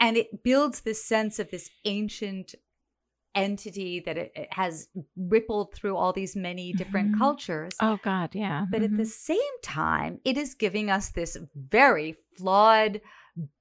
[0.00, 2.54] And it builds this sense of this ancient
[3.34, 7.18] entity that it, it has rippled through all these many different Mhm.
[7.18, 7.76] cultures.
[7.80, 8.66] Oh God, yeah.
[8.70, 9.06] But at the Mhm.
[9.06, 13.00] same time, it is giving us this very flawed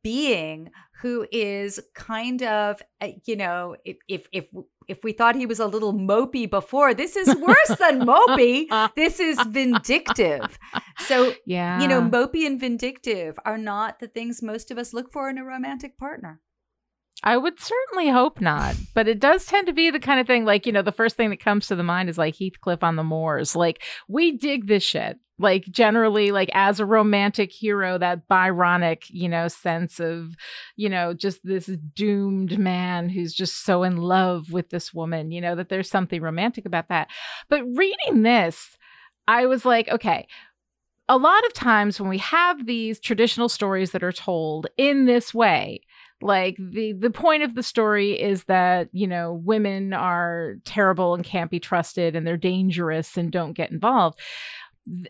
[0.04, 0.70] being
[1.02, 4.46] who is kind of, uh, you know, if if if
[4.88, 8.68] if we thought he was a little mopey before, this is worse than mopey.
[8.96, 10.58] This is vindictive.
[11.08, 15.12] So yeah, you know, mopey and vindictive are not the things most of us look
[15.12, 16.42] for in a romantic partner.
[17.24, 20.44] I would certainly hope not, but it does tend to be the kind of thing
[20.44, 22.98] like, you know, the first thing that comes to the mind is like Heathcliff on
[22.98, 23.56] the moors.
[23.56, 25.20] Like, we dig this shit.
[25.40, 30.36] Like, generally, like as a romantic hero, that Byronic, you know, sense of,
[30.76, 31.66] you know, just this
[31.96, 36.22] doomed man who's just so in love with this woman, you know, that there's something
[36.22, 37.10] romantic about that.
[37.50, 38.78] But reading this,
[39.28, 40.28] I was like, okay,
[41.10, 45.34] a lot of times when we have these traditional stories that are told in this
[45.34, 45.82] way,
[46.22, 51.24] like the the point of the story is that you know women are terrible and
[51.26, 54.20] can't be trusted and they're dangerous and don't get involved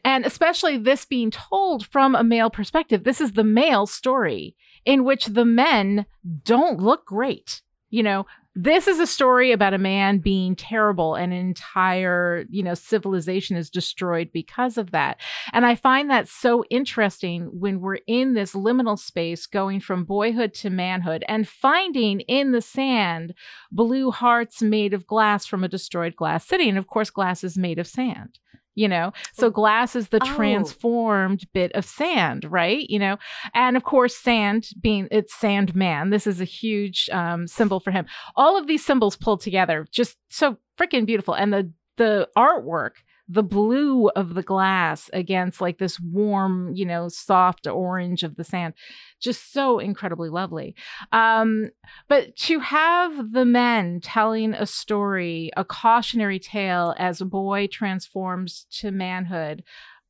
[0.03, 4.55] and especially this being told from a male perspective this is the male story
[4.85, 6.05] in which the men
[6.43, 7.61] don't look great.
[7.89, 12.61] You know this is a story about a man being terrible and an entire you
[12.61, 15.19] know civilization is destroyed because of that.
[15.53, 20.53] And i find that so interesting when we're in this liminal space going from boyhood
[20.55, 23.33] to manhood and finding in the sand
[23.71, 26.69] blue hearts made of glass from a destroyed glass city.
[26.69, 28.39] And of course glass is made of sand
[28.75, 29.11] you know?
[29.33, 30.35] So glass is the Oh.
[30.35, 32.89] transformed bit of sand right?
[32.89, 33.17] You know?
[33.53, 37.91] And of course sand being it's sand man this is a huge um, symbol for
[37.91, 38.05] him.
[38.35, 41.33] All of these symbols pulled together just so freaking beautiful.
[41.33, 42.93] And the the artwork
[43.29, 48.43] the blue of the glass against like this warm you know soft orange of the
[48.43, 48.73] sand
[49.19, 50.75] just so incredibly lovely.
[51.11, 51.69] Um
[52.09, 58.65] but to have the men telling a story a cautionary tale as a boy transforms
[58.71, 59.63] to manhood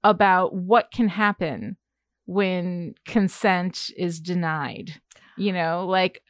[0.03, 1.77] about what can happen
[2.25, 5.01] when consent is denied
[5.35, 5.87] you know?
[5.87, 6.21] Like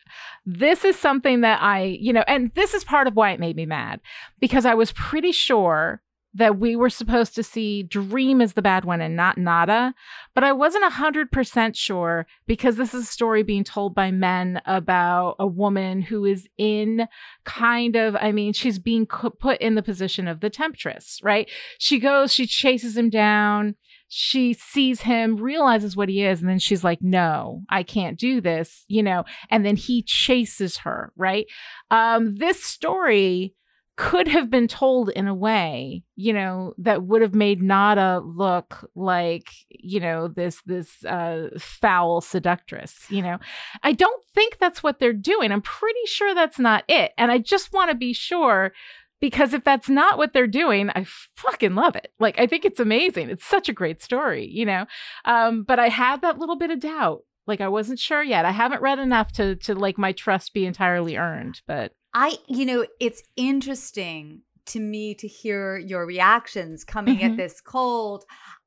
[0.45, 3.55] this is something that i you know and this is part of why it made
[3.55, 3.99] me mad
[4.39, 6.02] because i was pretty sure
[6.33, 9.93] that we were supposed to see dream as the bad one and not nada
[10.33, 15.35] but i wasn't 100% sure because this is a story being told by men about
[15.39, 17.07] a woman who is in
[17.43, 21.49] kind of i mean she's being put in the position of the temptress right?
[21.79, 23.75] She goes she chases him down
[24.07, 28.41] she sees him realizes what he is and then she's like no i can't do
[28.41, 31.47] this you know and then he chases her right?
[31.91, 33.55] Um this story
[33.95, 38.89] could have been told in a way you know that would have made nada look
[38.95, 43.37] like you know this this uh foul seductress you know?
[43.83, 45.51] I don't think that's what they're doing.
[45.51, 47.11] I'm pretty sure that's not it.
[47.17, 48.73] And i just want to be sure
[49.21, 52.11] because if that's not what they're doing i fucking love it.
[52.19, 53.29] Like i think it's amazing.
[53.29, 54.85] It's such a great story you know?
[55.25, 57.21] Um but i had that little bit of doubt.
[57.45, 58.45] Like i wasn't sure yet.
[58.45, 62.65] I haven't read enough to to like my trust be entirely earned but I, you
[62.65, 67.31] know, it's interesting to me to hear your reactions coming Mhm.
[67.31, 68.23] at this cold.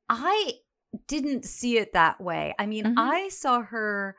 [0.09, 0.53] I
[1.07, 2.53] didn't see it that way.
[2.59, 2.93] I mean, Mhm.
[2.97, 4.15] I saw her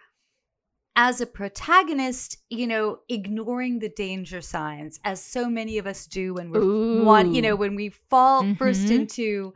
[0.96, 6.34] as a protagonist, you know, ignoring the danger signs as so many of us do
[6.34, 8.96] when we're one, you know, when we fall first Mhm.
[8.96, 9.52] into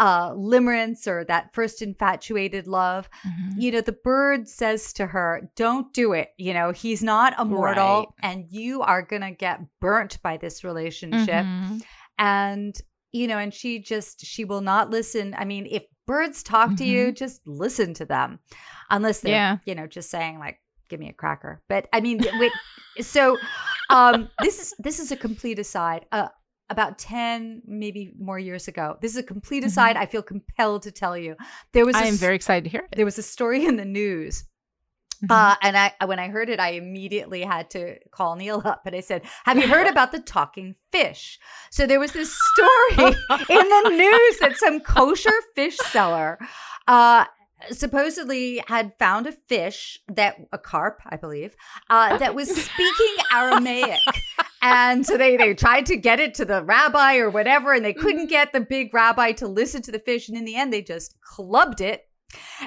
[0.00, 3.52] uh limerence or that first infatuated love Mhm.
[3.62, 6.30] you know, the bird says to her, Don't do it.
[6.38, 8.06] You know, he's not immortal Right.
[8.22, 11.44] and you are going to get burnt by this relationship.
[11.44, 11.82] Mhm.
[12.18, 12.74] And,
[13.12, 15.34] you know, and she just, she will not listen.
[15.36, 18.38] I mean, if birds talk to you, just listen to them,
[18.90, 19.56] unless they're, Yeah.
[19.64, 20.58] you know, just saying, like,
[20.88, 21.62] give me a cracker.
[21.68, 22.52] But I mean, wait,
[23.00, 23.36] so
[23.90, 26.28] um this is this is a complete aside uh
[26.70, 30.90] about 10 maybe more years ago this is a complete aside i feel compelled to
[30.92, 31.36] tell you
[31.72, 32.04] there was Mm-hmm.
[32.04, 32.96] I am very excited to hear it.
[32.96, 34.44] there was a story in the news
[35.22, 35.30] Mhm.
[35.36, 38.96] uh, and I, when I heard it, I immediately had to call Neil up and
[38.96, 41.38] I said, "Have you heard about the talking fish?"
[41.70, 43.08] So there was this story
[43.58, 46.38] in the news that some kosher fish seller,
[46.88, 47.26] uh,
[47.70, 51.54] supposedly had found a fish that a carp, I believe,
[51.90, 54.00] uh, that was speaking Aramaic.
[54.62, 57.92] And so they, they tried to get it to the rabbi or whatever, and they
[57.92, 60.28] couldn't get the big rabbi to listen to the fish.
[60.28, 62.06] And in the end, they just clubbed it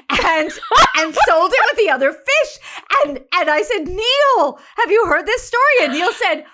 [0.08, 0.50] and
[0.98, 2.58] and sold it with the other fish.
[3.04, 5.62] And and I said, Neil, have you heard this story?
[5.82, 6.44] And Neil said,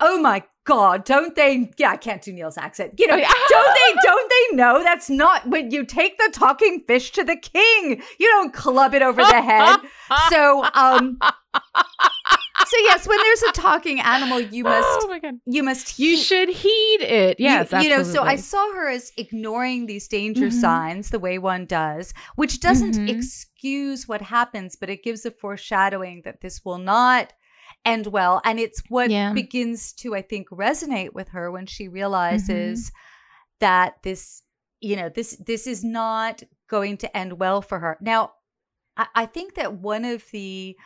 [0.00, 1.70] Oh my God, don't they?
[1.78, 2.94] Yeah, I can't do Neil's accent.
[2.98, 3.16] You know,
[3.48, 4.00] don't they?
[4.02, 8.02] Don't they know that's not when you take the talking fish to the king?
[8.18, 9.78] You don't club it over the head.
[10.28, 11.18] So, um,
[12.66, 15.34] so yes, when there's a talking animal, you must oh my god.
[15.46, 17.38] you must You should heed it.
[17.38, 20.52] Yes, you, you know, so I saw her as ignoring these danger Mhm.
[20.52, 23.08] signs the way one does, which doesn't Mhm.
[23.10, 27.32] excuse what happens, but it gives a foreshadowing that this will not
[27.84, 28.40] end well.
[28.44, 29.32] And it's what Yeah.
[29.32, 31.94] begins to, I think, resonate with her when she Mm-hmm.
[31.94, 32.90] realizes
[33.60, 34.42] that this,
[34.80, 37.96] you know, this this is not going to end well for her.
[38.00, 38.32] Now,
[38.96, 40.76] I, I think that one of the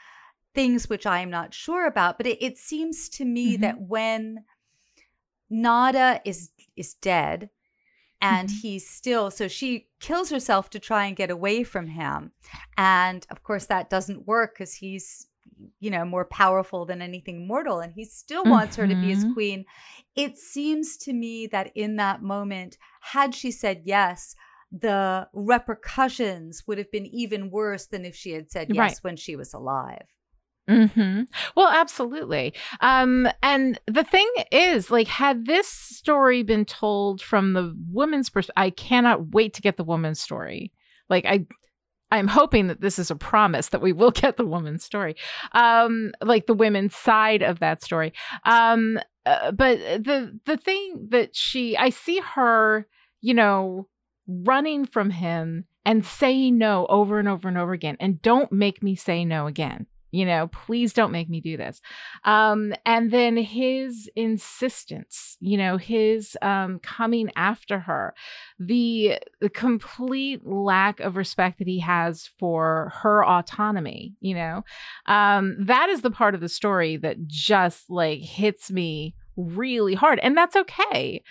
[0.54, 3.60] things which I am not sure about, but it, it seems to me Mhm.
[3.60, 4.44] that when
[5.48, 7.50] Nada is is dead
[8.20, 8.60] and Mhm.
[8.62, 12.32] he's still so she kills herself to try and get away from him.
[12.76, 15.26] And of course that doesn't work cuz he's
[15.80, 19.24] you know more powerful than anything mortal and he still wants her to be his
[19.24, 19.32] Mhm.
[19.34, 19.64] queen.
[20.14, 24.36] It seems to me that in that moment had she said yes
[24.72, 28.98] the repercussions would have been even worse than if she had said yes Right.
[29.02, 30.06] when she was alive.
[30.70, 31.22] Hmm
[31.56, 32.54] Well, absolutely.
[32.80, 38.54] Um, and the thing is, like, had this story been told from the woman's perspective,
[38.62, 40.72] I cannot wait to get the woman's story.
[41.08, 41.46] Like, I,
[42.12, 45.16] I'm hoping that this is a promise that we will get the woman's story,
[45.52, 48.12] um, like the women's side of that story.
[48.44, 52.86] Um, uh, but the the thing that she, I see her,
[53.20, 53.88] you know,
[54.28, 58.82] running from him and saying no over and over and over again, and don't make
[58.82, 61.80] me say no again You know, please don't make me do this.
[62.24, 68.14] Um, and then his insistence, you know, his um, coming after her,
[68.58, 74.64] the, the complete lack of respect that he has for her autonomy, you know,
[75.06, 80.18] um, that is the part of the story that just like hits me really hard.
[80.20, 81.22] And that's okay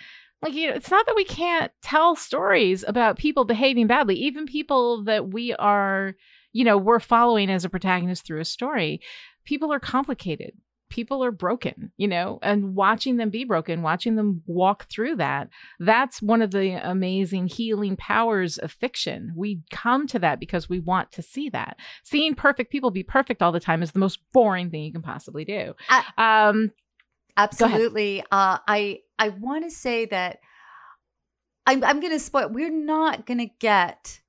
[0.42, 4.46] like you know it's not that we can't tell stories about people behaving badly even
[4.46, 6.14] people that we are
[6.52, 9.00] you know we're following as a protagonist through a story
[9.44, 10.52] people are complicated.
[10.90, 15.48] People are broken you know and watching them be broken watching them walk through that
[15.78, 19.32] that's one of the amazing healing powers of fiction.
[19.36, 21.76] We come to that because we want to see that.
[22.02, 25.02] Seeing perfect people be perfect all the time is the most boring thing you can
[25.02, 25.74] possibly do.
[25.88, 26.72] I, um
[27.36, 28.22] absolutely.
[28.32, 30.40] Uh i i want to say that
[31.66, 34.20] i'm i'm gonna spoil we're not gonna get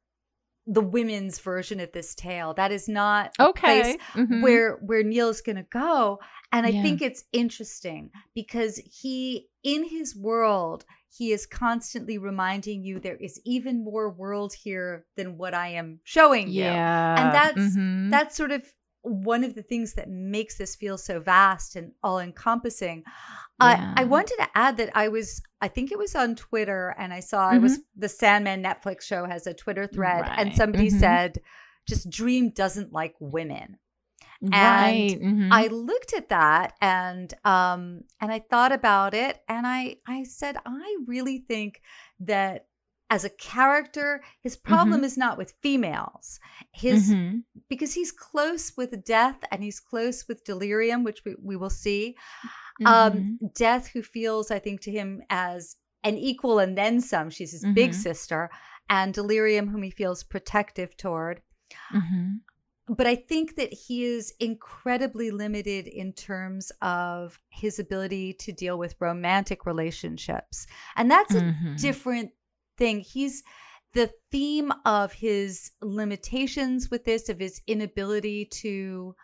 [0.67, 2.53] the women's version of this tale.
[2.53, 4.41] That is not okay mm-hmm.
[4.41, 6.19] where where Neil's going to go.
[6.51, 6.81] And I yeah.
[6.83, 13.39] think it's interesting because he in his world he is constantly reminding you there is
[13.45, 16.63] even more world here than what I am showing you.
[16.63, 17.21] Yeah.
[17.21, 18.09] And that's mm-hmm.
[18.09, 18.63] that's sort of
[19.03, 23.03] one of the things that makes this feel so vast and all encompassing.
[23.59, 23.93] Yeah.
[23.97, 27.13] I, I wanted to add that I was, I think it was on Twitter, and
[27.13, 27.57] I saw mm-hmm.
[27.57, 30.39] it was the Sandman Netflix show has a Twitter thread, right.
[30.39, 30.99] and somebody mm-hmm.
[30.99, 31.41] said,
[31.87, 33.77] just Dream doesn't like women.
[34.41, 35.17] Right.
[35.19, 35.53] And mm-hmm.
[35.53, 40.57] I looked at that and um and I thought about it and I I said
[40.65, 41.81] I really think
[42.21, 42.65] that
[43.11, 45.03] as a character his problem mm-hmm.
[45.03, 46.39] is not with females
[46.71, 47.39] his mm-hmm.
[47.69, 52.15] because he's close with death and he's close with delirium which we, we will see
[52.85, 53.17] um, mm-hmm.
[53.17, 57.51] um death who feels i think to him as an equal and then some she's
[57.51, 58.01] his big mm-hmm.
[58.01, 58.49] sister
[58.89, 61.41] and delirium whom he feels protective toward
[61.93, 62.35] mm-hmm.
[62.87, 68.77] but I think that he is incredibly limited in terms of his ability to deal
[68.77, 70.65] with romantic relationships.
[70.95, 71.75] And that's a mm-hmm.
[71.75, 72.31] different
[72.81, 73.01] thing.
[73.01, 73.43] He's
[73.93, 79.15] the theme of his limitations with this, of his inability to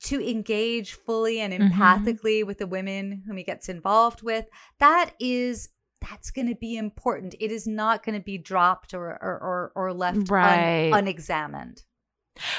[0.00, 1.72] to engage fully and mm-hmm.
[1.72, 2.46] empathically mm-hmm.
[2.46, 4.44] with the women whom he gets involved with.
[4.78, 5.70] That is
[6.00, 7.34] that's going to be important.
[7.40, 10.92] It is not going to be dropped or or or, or left right.
[10.92, 11.82] un, unexamined.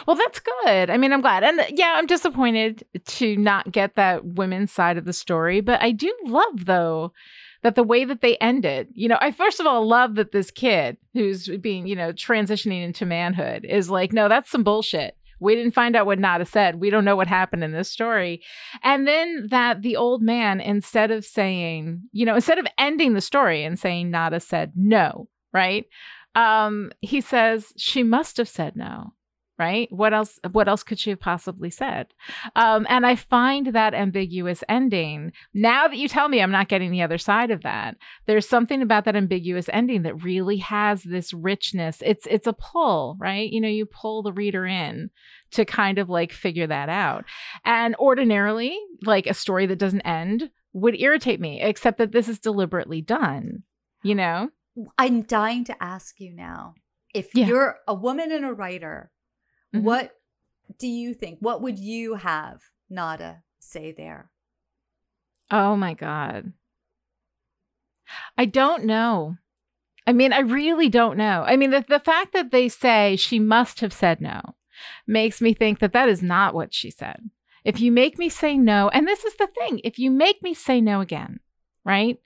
[0.06, 0.90] Well, that's good.
[0.90, 1.46] I mean, I'm glad.
[1.46, 5.92] And yeah, I'm disappointed to not get that women's side of the story, but I
[5.92, 7.14] do love though
[7.62, 10.52] that the way that they ended, you know, I first of all love that this
[10.52, 15.16] kid who's being, you know, transitioning into manhood is like, no, that's some bullshit.
[15.42, 16.76] We didn't find out what Nada said.
[16.76, 18.42] We don't know what happened in this story.
[18.84, 23.22] And then that the old man, instead of saying, you know, instead of ending the
[23.22, 25.86] story and saying Nada said no, right?
[26.36, 29.14] Um, he says, she must have said no
[29.60, 29.92] right?
[29.92, 32.08] What else what else could she have possibly said?
[32.56, 36.92] Um, and i find that ambiguous ending now that you tell me i'm not getting
[36.92, 37.96] the other side of that
[38.26, 42.02] there's something about that ambiguous ending that really has this richness.
[42.06, 43.50] It's it's a pull right?
[43.52, 45.10] You know you pull the reader in
[45.52, 47.26] to kind of like figure that out.
[47.66, 52.40] And ordinarily like a story that doesn't end would irritate me except that this is
[52.40, 53.64] deliberately done
[54.04, 54.50] you know?
[54.98, 56.76] I'm dying to ask you now
[57.14, 57.48] if yeah.
[57.48, 59.12] you're a woman and a writer
[59.74, 59.86] Mm-hmm.
[59.86, 60.16] What
[60.78, 61.40] do you think?
[61.40, 64.30] What would you have Nada say there?
[65.52, 66.54] Oh my God.
[68.38, 69.38] I don't know.
[70.08, 71.44] I mean, I really don't know.
[71.46, 74.56] I mean, the, the fact that they say she must have said no
[75.06, 77.30] makes me think that that is not what she said.
[77.64, 80.54] If you make me say no, and this is the thing, if you make me
[80.54, 81.40] say no again,
[81.84, 82.18] right,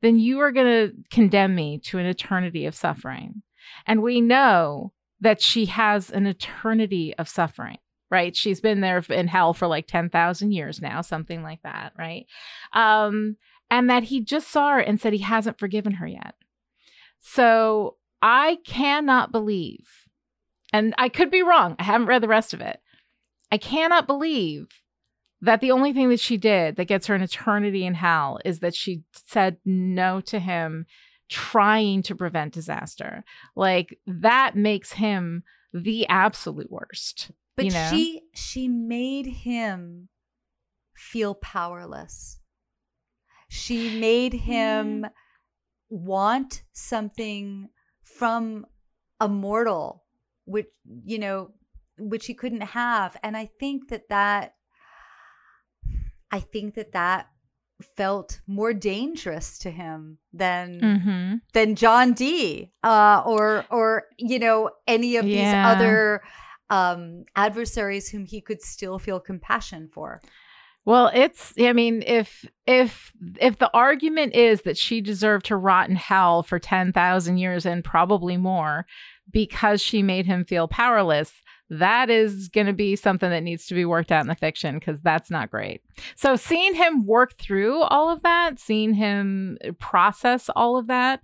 [0.00, 3.42] then you are going to condemn me to an eternity of suffering.
[3.86, 7.78] And we know that she has an eternity of suffering
[8.10, 8.34] right?
[8.34, 12.26] She's been there in hell for like 10,000 years now something like that right?
[12.72, 13.36] Um
[13.70, 16.34] and that he just saw her and said he hasn't forgiven her yet.
[17.20, 19.86] So i cannot believe
[20.72, 22.80] and i could be wrong i haven't read the rest of it.
[23.50, 24.68] I cannot believe
[25.40, 28.58] that the only thing that she did that gets her an eternity in hell is
[28.60, 30.86] that she said no to him
[31.28, 33.24] trying to prevent disaster.
[33.56, 37.30] Like that makes him the absolute worst.
[37.56, 37.90] But you know?
[37.90, 40.08] she she made him
[40.94, 42.40] feel powerless.
[43.48, 45.06] She made him
[45.90, 47.68] want something
[48.02, 48.66] from
[49.20, 50.04] a mortal
[50.44, 50.66] which
[51.04, 51.50] you know
[51.98, 54.54] which he couldn't have and i think that that
[56.30, 57.28] i think that that
[57.96, 61.34] felt more dangerous to him than mm-hmm.
[61.52, 65.36] than John Dee uh, or or you know any of yeah.
[65.36, 66.22] these other
[66.70, 70.20] um, adversaries whom he could still feel compassion for.
[70.84, 75.90] Well, it's I mean, if if if the argument is that she deserved to rot
[75.90, 78.86] in hell for 10,000 years and probably more
[79.30, 83.74] because she made him feel powerless, that is going to be something that needs to
[83.74, 85.82] be worked out in the fiction because that's not great.
[86.16, 91.20] So, seeing him work through all of that, seeing him process all of that,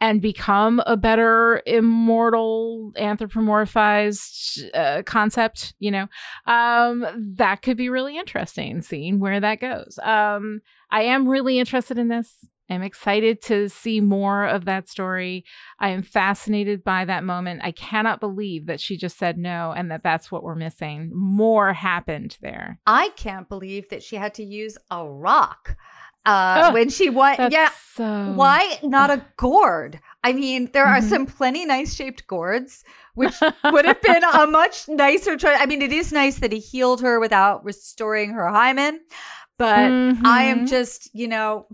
[0.00, 6.06] and become a better immortal anthropomorphized uh, concept you know
[6.46, 7.06] um,
[7.36, 10.60] that could be really interesting seeing where that goes um,
[10.90, 15.44] i am really interested in this i'm excited to see more of that story
[15.78, 19.90] i am fascinated by that moment i cannot believe that she just said no and
[19.90, 24.44] that that's what we're missing more happened there i can't believe that she had to
[24.44, 25.76] use a rock
[26.26, 27.52] uh, oh, when she went.
[27.52, 27.70] Yeah.
[27.92, 28.32] So...
[28.34, 30.00] Why not a gourd?
[30.22, 31.08] I mean, there are mm-hmm.
[31.08, 32.84] some plenty nice shaped gourds,
[33.14, 33.34] which
[33.64, 35.56] would have been a much nicer choice.
[35.58, 39.00] I mean, it is nice that he healed her without restoring her hymen,
[39.58, 40.26] but mm-hmm.
[40.26, 40.66] I am mm-hmm.
[40.66, 41.66] just, you know.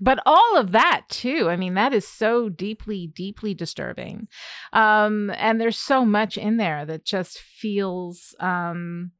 [0.00, 1.48] But all of that too.
[1.50, 4.28] I mean, that is so deeply, deeply disturbing.
[4.72, 9.12] Um, and there's so much in there that just feels um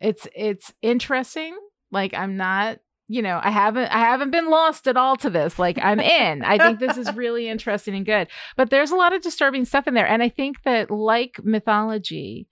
[0.00, 1.56] it's it's interesting.
[1.90, 2.78] Like I'm not
[3.10, 5.58] you know, I haven't I haven't been lost at all to this.
[5.58, 6.44] Like I'm in.
[6.44, 8.28] I think this is really interesting and good.
[8.56, 10.06] But there's a lot of disturbing stuff in there.
[10.06, 12.48] And I think that like mythology,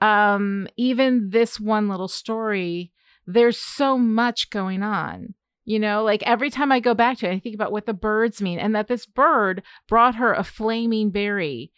[0.00, 2.90] um, even this one little story,
[3.26, 5.34] there's so much going on.
[5.68, 7.92] You know, like every time I go back to it, I think about what the
[7.92, 11.72] birds mean and that this bird brought her a flaming berry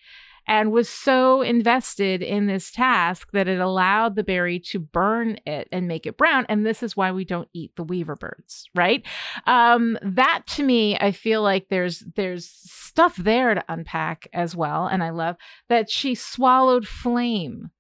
[0.47, 5.67] and was so invested in this task that it allowed the berry to burn it
[5.73, 6.47] and make it brown.
[6.49, 9.05] And this is why we don't eat the weaver birds, right?
[9.49, 14.87] Um, that to me, I feel like there's there's stuff there to unpack as well.
[14.87, 15.35] And I love
[15.69, 17.73] that she swallowed flame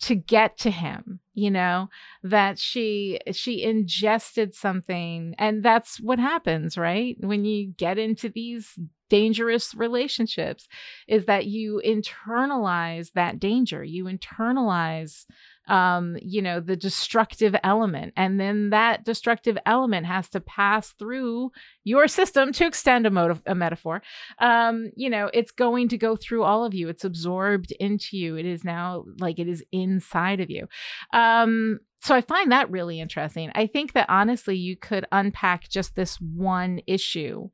[0.00, 1.88] to get to him you know
[2.22, 7.16] that she she ingested something and that's what happens right?
[7.20, 8.78] When you get into these
[9.08, 10.68] dangerous relationships
[11.06, 15.24] is that you internalize that danger you internalize
[15.68, 21.50] um you know the destructive element and then that destructive element has to pass through
[21.84, 24.02] your system to extend a, motive, a metaphor
[24.40, 28.36] um you know it's going to go through all of you it's absorbed into you
[28.36, 30.66] it is now like it is inside of you
[31.12, 33.50] um so I find that really interesting.
[33.54, 37.48] I think that honestly, you could unpack just this one issue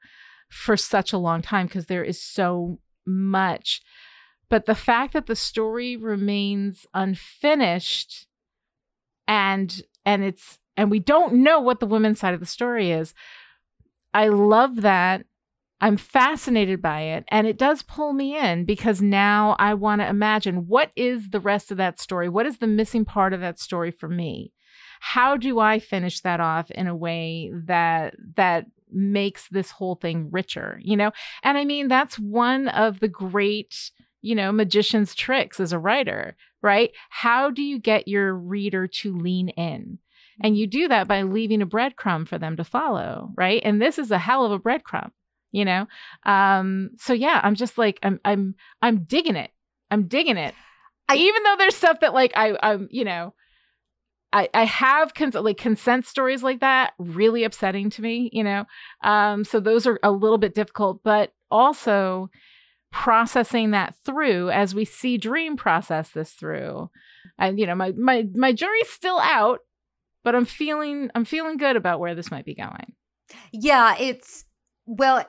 [0.50, 3.82] for such a long time because there is so much.
[4.48, 8.26] But the fact that the story remains unfinished
[9.26, 13.14] and and it's and we don't know what the women's side of the story is.
[14.12, 15.24] I love that.
[15.80, 20.08] I'm fascinated by it and it does pull me in because now I want to
[20.08, 22.28] imagine what is the rest of that story?
[22.28, 24.52] What is the missing part of that story for me?
[25.00, 30.28] How do I finish that off in a way that that makes this whole thing
[30.30, 31.10] richer, you know?
[31.42, 33.90] And I mean, that's one of the great,
[34.24, 36.92] you know, magician's tricks as a writer, right?
[37.10, 39.98] How do you get your reader to lean in?
[40.42, 43.60] And you do that by leaving a breadcrumb for them to follow, right?
[43.62, 45.10] And this is a hell of a breadcrumb,
[45.52, 45.86] you know?
[46.24, 49.50] Um, so yeah, I'm just like, I'm, I'm, I'm digging it.
[49.90, 50.54] I'm digging it.
[51.06, 53.34] I, Even though there's stuff that like I, I'm, you know,
[54.32, 58.64] I, I have cons- like consent stories like that really upsetting to me, you know.
[59.02, 62.30] Um, so those are a little bit difficult, but also
[62.94, 66.88] processing that through as we see Dream process this through.
[67.36, 69.58] And you know, my my my jury's still out,
[70.22, 72.92] but I'm feeling I'm feeling good about where this might be going.
[73.52, 74.44] Yeah, it's
[74.86, 75.24] well,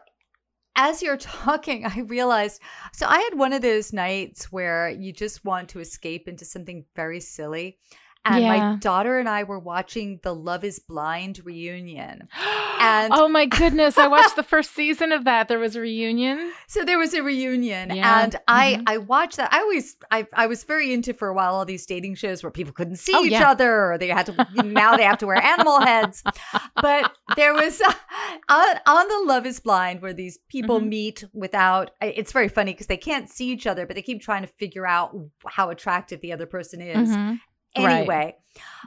[0.76, 2.62] as you're talking, I realized
[2.94, 6.86] so I had one of those nights where you just want to escape into something
[6.96, 7.80] very silly.
[8.26, 8.72] And yeah.
[8.72, 12.28] my daughter and I were watching the Love is Blind reunion.
[12.78, 15.48] And oh my goodness, I watched the first season of that.
[15.48, 16.52] There was a reunion.
[16.68, 18.24] So there was a reunion yeah.
[18.24, 18.84] and I mm-hmm.
[18.86, 19.52] I watched that.
[19.54, 22.52] I always I I was very into for a while all these dating shows where
[22.52, 23.50] people couldn't see oh, each yeah.
[23.50, 26.22] other or they had to now they have to wear animal heads.
[26.76, 27.94] But there was uh,
[28.50, 30.90] on, on the Love is Blind where these people mm-hmm.
[30.90, 34.42] meet without it's very funny because they can't see each other but they keep trying
[34.42, 35.16] to figure out
[35.48, 37.10] how attractive the other person is.
[37.10, 37.36] Mm-hmm
[37.76, 38.06] anyway.
[38.08, 38.36] Right.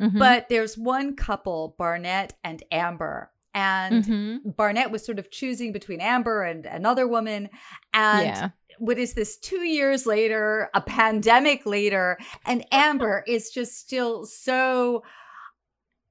[0.00, 0.18] Mm-hmm.
[0.18, 3.30] But there's one couple, Barnett and Amber.
[3.54, 4.50] And mm-hmm.
[4.50, 7.48] Barnett was sort of choosing between Amber and another woman.
[7.92, 8.48] And yeah.
[8.78, 15.02] what is this, two years later, a pandemic later, and Amber is just still so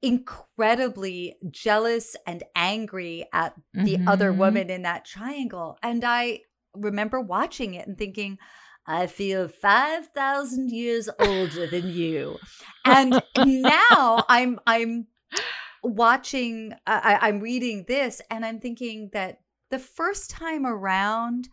[0.02, 4.08] incredibly jealous and angry at the mm-hmm.
[4.08, 5.78] other woman in that triangle.
[5.82, 6.42] And I
[6.76, 8.38] remember watching it and thinking,
[8.88, 12.38] I feel 5,000 years older than you.
[12.86, 15.08] And now I'm, I'm,
[15.84, 21.50] watching I, i'm reading this and i'm thinking that the first time around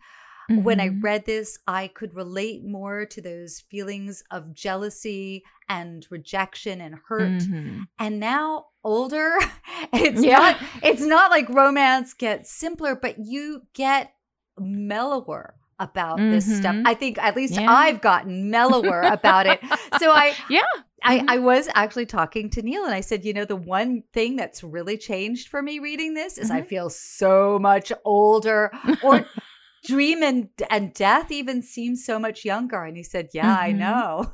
[0.49, 0.63] mm-hmm.
[0.63, 1.01] when I mm-hmm.
[1.01, 7.41] read this, I could relate more to those feelings of jealousy and rejection and hurt.
[7.41, 7.83] Mm-hmm.
[7.99, 9.37] And now older,
[9.93, 10.37] it's yeah.
[10.37, 14.13] not it's not like romance gets simpler, but you get
[14.57, 16.31] mellower about mm-hmm.
[16.31, 16.75] this stuff.
[16.75, 16.87] Mm-hmm.
[16.87, 17.71] I think at least yeah.
[17.71, 19.59] I've gotten mellower about it.
[19.99, 20.61] So I Yeah.
[21.03, 21.29] I, mm-hmm.
[21.29, 24.63] I was actually talking to Neil and I said, you know, the one thing that's
[24.63, 26.57] really changed for me reading this is mm-hmm.
[26.57, 28.71] I feel so much older
[29.03, 29.25] or
[29.85, 32.83] dream and, and death even seems so much younger.
[32.83, 33.63] And he said, yeah, mm-hmm.
[33.63, 34.31] I know.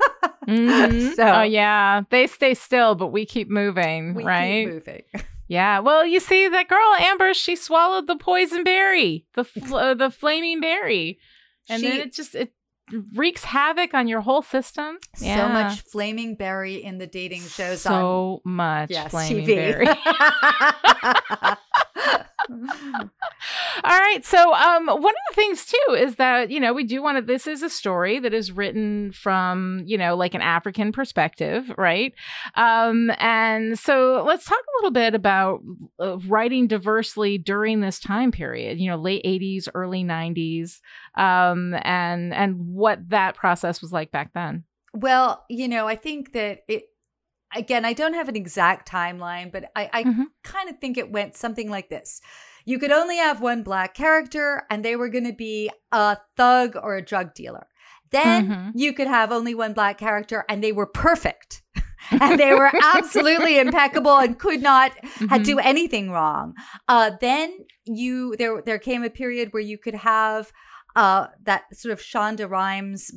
[0.47, 1.09] mm-hmm.
[1.15, 4.65] So, oh, yeah, they stay still, but we keep moving, we right?
[4.65, 5.03] Keep moving.
[5.51, 9.93] Yeah, well, you see that girl Amber, she swallowed the poison berry, the fl- uh,
[9.95, 11.19] the flaming berry,
[11.67, 12.53] and she, then it just it
[13.13, 14.97] wreaks havoc on your whole system.
[15.13, 17.81] So much flaming berry in the dating shows.
[17.81, 19.75] So on, much yes, flaming TV.
[19.75, 19.87] berry.
[23.83, 24.23] All right.
[24.23, 27.21] So, um, one of the things too is that you know we do want to.
[27.21, 32.13] This is a story that is written from you know like an African perspective, right?
[32.55, 35.61] Um, and so let's talk a little bit about
[35.99, 38.79] uh, writing diversely during this time period.
[38.79, 40.79] You know, late '80s, early '90s,
[41.15, 44.65] um, and and what that process was like back then.
[44.93, 46.83] Well, you know, I think that it
[47.55, 50.23] again, I don't have an exact timeline, but I, I mm-hmm.
[50.43, 52.21] kind of think it went something like this.
[52.65, 56.75] You could only have one black character, and they were going to be a thug
[56.75, 57.67] or a drug dealer.
[58.11, 58.69] Then mm-hmm.
[58.75, 61.63] you could have only one black character, and they were perfect.
[62.11, 65.43] and they were absolutely impeccable and could not mm-hmm.
[65.43, 66.53] do anything wrong.
[66.87, 70.51] Uh, then you there there came a period where you could have
[70.95, 73.11] uh, that sort of Shonda Rhimes,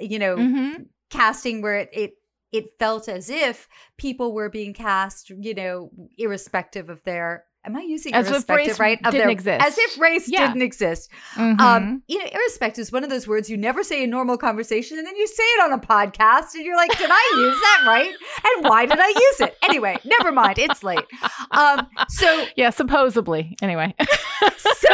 [0.00, 0.82] you know, mm-hmm.
[1.10, 2.12] casting where it, it
[2.52, 7.82] it felt as if people were being cast, you know, irrespective of their am I
[7.82, 9.64] using as irrespective right of their exist.
[9.64, 10.46] as if race yeah.
[10.46, 11.10] didn't exist.
[11.34, 11.60] Mm-hmm.
[11.60, 14.98] Um, you know, irrespective is one of those words you never say in normal conversation,
[14.98, 17.84] and then you say it on a podcast, and you're like, "Did I use that
[17.86, 18.12] right?
[18.44, 20.58] And why did I use it?" Anyway, never mind.
[20.58, 21.04] It's late.
[21.50, 23.56] Um, so yeah, supposedly.
[23.62, 23.94] Anyway,
[24.56, 24.88] so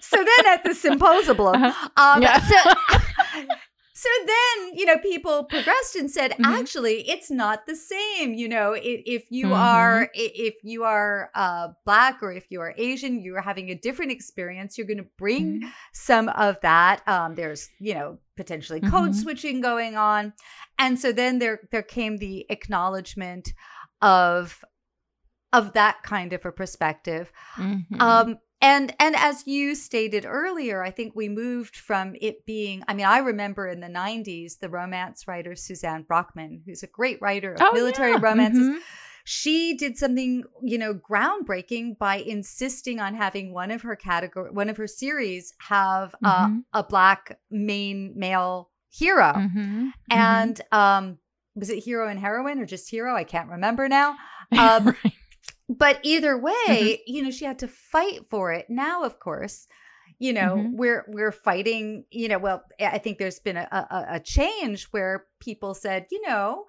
[0.00, 1.88] so then at the symposium, uh-huh.
[1.96, 2.40] um, yeah.
[2.40, 2.98] so
[4.06, 6.44] so then, you know, people progressed and said, mm-hmm.
[6.44, 8.34] actually, it's not the same.
[8.34, 9.54] You know, if, if you mm-hmm.
[9.54, 13.74] are if you are uh, black or if you are Asian, you are having a
[13.74, 14.78] different experience.
[14.78, 15.68] You're going to bring mm-hmm.
[15.92, 17.02] some of that.
[17.08, 19.12] Um, there's, you know, potentially code mm-hmm.
[19.12, 20.32] switching going on,
[20.78, 23.52] and so then there there came the acknowledgement
[24.02, 24.64] of
[25.52, 27.32] of that kind of a perspective.
[27.56, 28.00] Mm-hmm.
[28.00, 32.94] Um, and and as you stated earlier i think we moved from it being i
[32.94, 37.52] mean i remember in the 90s the romance writer suzanne brockmann who's a great writer
[37.52, 38.18] of oh, military yeah.
[38.20, 38.78] romances mm-hmm.
[39.24, 44.70] she did something you know groundbreaking by insisting on having one of her category one
[44.70, 46.58] of her series have mm-hmm.
[46.72, 49.58] a black main male hero mm-hmm.
[49.58, 49.88] mm-hmm.
[50.10, 51.18] and um
[51.54, 54.16] was it hero and heroine or just hero i can't remember now
[54.58, 55.12] um, right
[55.68, 57.02] but either way, mm-hmm.
[57.06, 58.66] you know, she had to fight for it.
[58.68, 59.66] Now, of course,
[60.18, 60.76] you know, mm-hmm.
[60.76, 62.04] we're we're fighting.
[62.10, 66.22] You know, well, I think there's been a, a, a change where people said, you
[66.26, 66.64] know,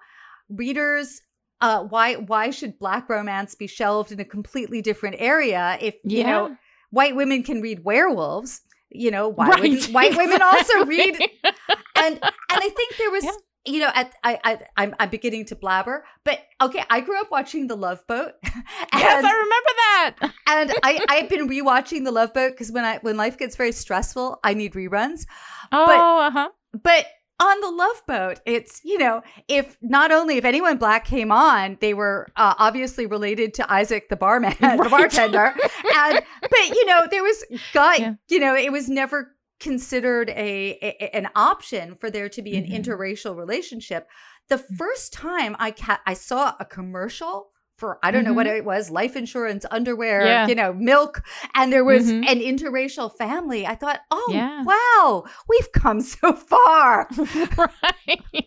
[0.48, 1.22] readers
[1.60, 6.18] uh, why why should black romance be shelved in a completely different area if you
[6.18, 6.30] yeah.
[6.30, 6.56] know
[6.90, 9.60] white women can read werewolves you know why right.
[9.62, 11.16] would white women also read
[11.96, 13.30] and and i think there was yeah
[13.64, 17.30] you know, at, I, I, I'm, I'm beginning to blabber, but okay, I grew up
[17.30, 18.32] watching The Love Boat.
[18.42, 18.52] And,
[18.94, 20.16] yes, I remember that.
[20.46, 23.72] and I, I've been rewatching The Love Boat because when I, when life gets very
[23.72, 25.26] stressful, I need reruns.
[25.72, 26.48] Oh, but, uh-huh.
[26.82, 27.06] But
[27.40, 31.78] on the Love Boat, it's you know, if not only if anyone black came on,
[31.80, 34.82] they were uh, obviously related to Isaac the barman, right.
[34.82, 35.54] the bartender,
[35.94, 38.14] and but you know, there was got yeah.
[38.28, 42.64] you know, it was never considered a, a, an option for there to be an
[42.64, 42.74] mm-hmm.
[42.74, 44.08] interracial relationship.
[44.48, 44.76] The mm.
[44.76, 48.30] first time I ca- I saw a commercial for I don't mm-hmm.
[48.30, 48.56] know what mm-hmm.
[48.56, 50.46] it was, life insurance, underwear, yeah.
[50.46, 51.22] you know, milk,
[51.54, 52.24] and there was mm-hmm.
[52.24, 53.66] an interracial family.
[53.66, 54.64] I thought, oh yeah.
[54.64, 57.08] wow, we've come so far.
[57.56, 58.46] right.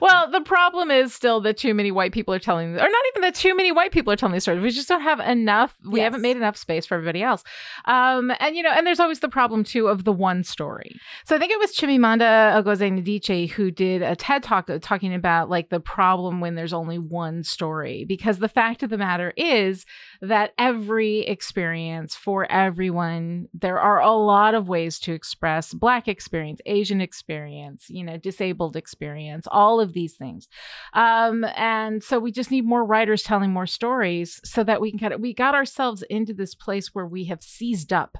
[0.00, 3.22] Well, the problem is still that too many white people are telling, or not even
[3.22, 4.62] that too many white people are telling these stories.
[4.62, 5.76] We just don't have enough.
[5.84, 6.06] We Yes.
[6.06, 7.42] haven't made enough space for everybody else.
[7.86, 10.96] Um, and you know, and there's always the problem too of the one story.
[11.24, 15.14] So I think it was Chimamanda Ngozi Adichie who did a TED talk uh, talking
[15.14, 19.32] about like the problem when there's only one story, because the fact of the matter
[19.36, 19.84] is
[20.20, 26.60] that every experience for everyone, there are a lot of ways to express Black experience,
[26.66, 30.48] Asian experience, you know, disabled experience, all of these things.
[30.94, 34.98] Um, and so we just need more writers telling more stories so that we can
[34.98, 38.18] kind of, we got ourselves into this place where we have seized up.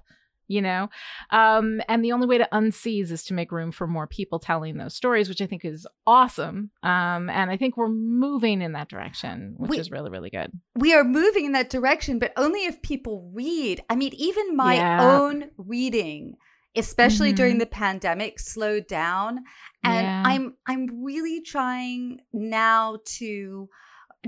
[0.48, 0.88] You know,
[1.30, 4.76] um, and the only way to unseize is to make room for more people telling
[4.76, 6.70] those stories, which I think is awesome.
[6.84, 10.52] Um, and I think we're moving in that direction, which We- is really, really good.
[10.76, 13.80] we are moving in that direction, but only if people read.
[13.90, 15.02] I mean, even my Yeah.
[15.18, 16.36] own reading,
[16.76, 17.60] especially during Mhm.
[17.60, 19.38] the pandemic, slowed down.
[19.82, 20.22] And Yeah.
[20.26, 23.68] I'm I'm really trying now to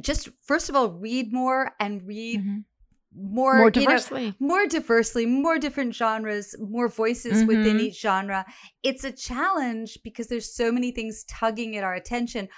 [0.00, 2.64] just first of all read more and read Mhm.
[3.14, 4.34] More, More you know, diversely.
[4.38, 7.80] more diversely, more different genres, more voices within Mhm.
[7.80, 8.44] each genre.
[8.82, 12.48] It's a challenge because there's so many things tugging at our attention.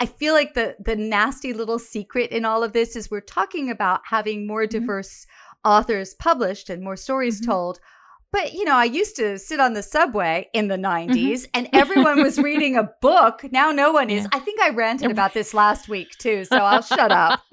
[0.00, 3.70] I feel like the the nasty little secret in all of this is we're talking
[3.70, 4.70] about having more Mhm.
[4.70, 5.26] diverse
[5.64, 7.46] authors published and more stories Mhm.
[7.46, 7.80] told.
[8.32, 11.12] But you know, I used to sit on the subway in the Mm-hmm.
[11.12, 13.44] 90s and everyone was reading a book.
[13.52, 14.22] Now no one is.
[14.24, 14.28] Yeah.
[14.32, 17.40] I think I ranted about this last week too, so I'll shut up.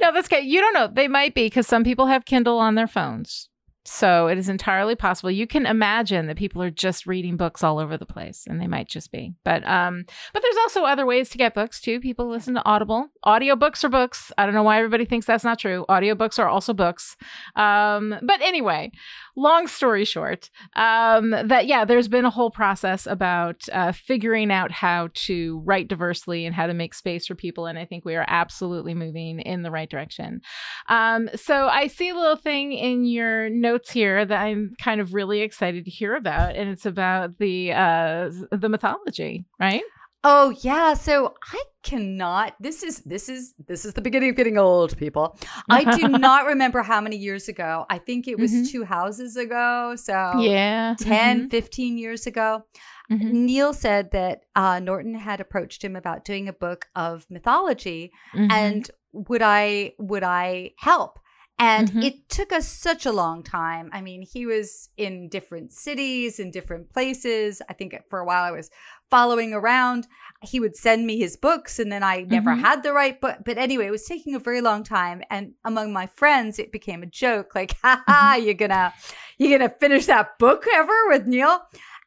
[0.00, 0.40] no, that's okay.
[0.40, 0.88] You don't know.
[0.88, 3.48] They might be because some people have Kindle on their phones.
[3.86, 5.30] So it is entirely possible.
[5.30, 8.66] You can imagine that people are just reading books all over the place, and they
[8.66, 9.32] might just be.
[9.44, 12.00] But um, but there's also other ways to get books too.
[12.00, 13.08] People listen to Audible.
[13.24, 14.32] Audiobooks are books.
[14.36, 15.86] I don't know why everybody thinks that's not true.
[15.88, 17.16] Audiobooks are also books.
[17.54, 18.90] Um, but anyway,
[19.36, 24.72] long story short, um, that yeah, there's been a whole process about uh, figuring out
[24.72, 28.16] how to write diversely and how to make space for people, and I think we
[28.16, 30.40] are absolutely moving in the right direction.
[30.88, 35.14] Um, so I see a little thing in your notes here that I'm kind of
[35.14, 39.82] really excited to hear about, and it's about the uh, the mythology, right?
[40.28, 42.54] Oh yeah, so I cannot.
[42.58, 45.38] This is this is this is the beginning of getting old, people.
[45.70, 47.86] I do not remember how many years ago.
[47.88, 48.68] I think it was Mhm.
[48.72, 52.64] two houses ago, so yeah, 10, 15 years ago.
[53.10, 53.30] Mhm.
[53.32, 58.50] Neil said that uh, Norton had approached him about doing a book of mythology, Mhm.
[58.50, 61.20] and would I would I help?
[61.58, 62.04] And Mhm.
[62.04, 63.88] it took us such a long time.
[63.92, 67.62] I mean, he was in different cities, in different places.
[67.68, 68.70] I think for a while I was
[69.10, 70.06] following around.
[70.42, 72.60] He would send me his books, and then I never Mhm.
[72.60, 73.38] had the right book.
[73.44, 75.22] But anyway, it was taking a very long time.
[75.30, 78.92] And among my friends, it became a joke, like, "Ha ha, you're gonna
[79.38, 81.60] you're gonna finish that book ever with Neil?"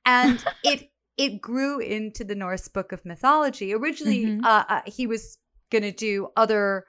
[0.05, 3.73] And it it grew into the Norse Book of Mythology.
[3.73, 4.45] Originally, Mhm.
[4.45, 5.37] uh, uh, he was
[5.71, 6.85] gonna do other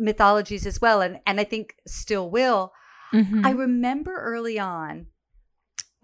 [0.00, 2.72] mythologies as well and and I think still will.
[3.12, 3.44] Mhm.
[3.46, 5.06] I remember early on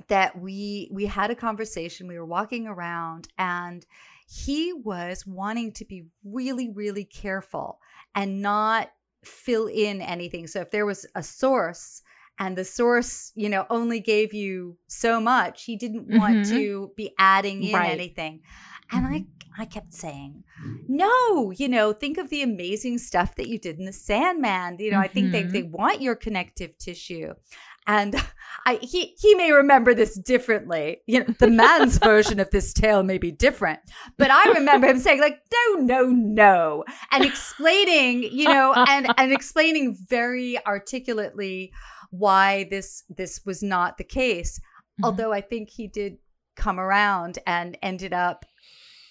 [0.09, 3.85] that we we had a conversation we were walking around and
[4.29, 7.81] he was wanting to be really really careful
[8.15, 8.91] and not
[9.25, 10.47] fill in anything.
[10.47, 12.03] So if there was a source
[12.39, 16.49] and the source, you know, only gave you so much, he didn't want Mhm.
[16.51, 17.91] to be adding in Right.
[17.91, 18.43] anything.
[18.93, 19.25] And I
[19.59, 20.45] I kept saying,
[20.87, 24.77] "No, you know, think of the amazing stuff that you did in the Sandman.
[24.79, 25.53] You know, I think they Mhm.
[25.53, 27.33] they want your connective tissue."
[27.87, 28.15] And
[28.67, 30.99] I he he may remember this differently.
[31.07, 33.81] You know, the man's version of this tale may be different.
[34.19, 36.85] But I remember him saying, like, no, no, no.
[37.11, 41.73] And explaining, you know, and and explaining very articulately
[42.11, 44.61] why this this was not the case.
[45.01, 45.05] Mhm.
[45.07, 46.19] Although I think he did
[46.57, 48.45] come around and ended up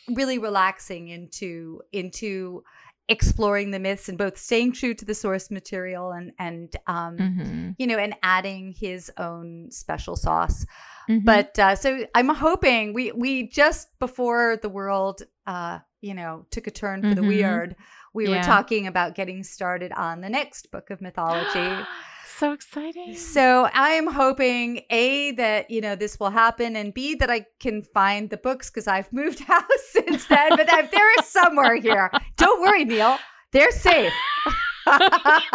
[0.10, 2.64] really relaxing into into
[3.08, 7.76] exploring the myths and both staying true to the source material and and um Mhm.
[7.78, 10.66] you know and adding his own special sauce
[11.08, 11.24] Mhm.
[11.24, 16.66] but uh, so i'm hoping we we just before the world uh you know took
[16.66, 17.28] a turn for the Mhm.
[17.28, 17.76] weird
[18.14, 21.86] we were talking about getting started on the next book of mythology
[22.38, 23.16] so exciting.
[23.16, 27.46] so I am hoping A that you know this will happen and B that I
[27.60, 30.50] can find the books because I've moved house since then.
[30.50, 32.12] But that- they're somewhere here.
[32.38, 33.18] Don't worry, Neil.
[33.52, 34.12] They're safe.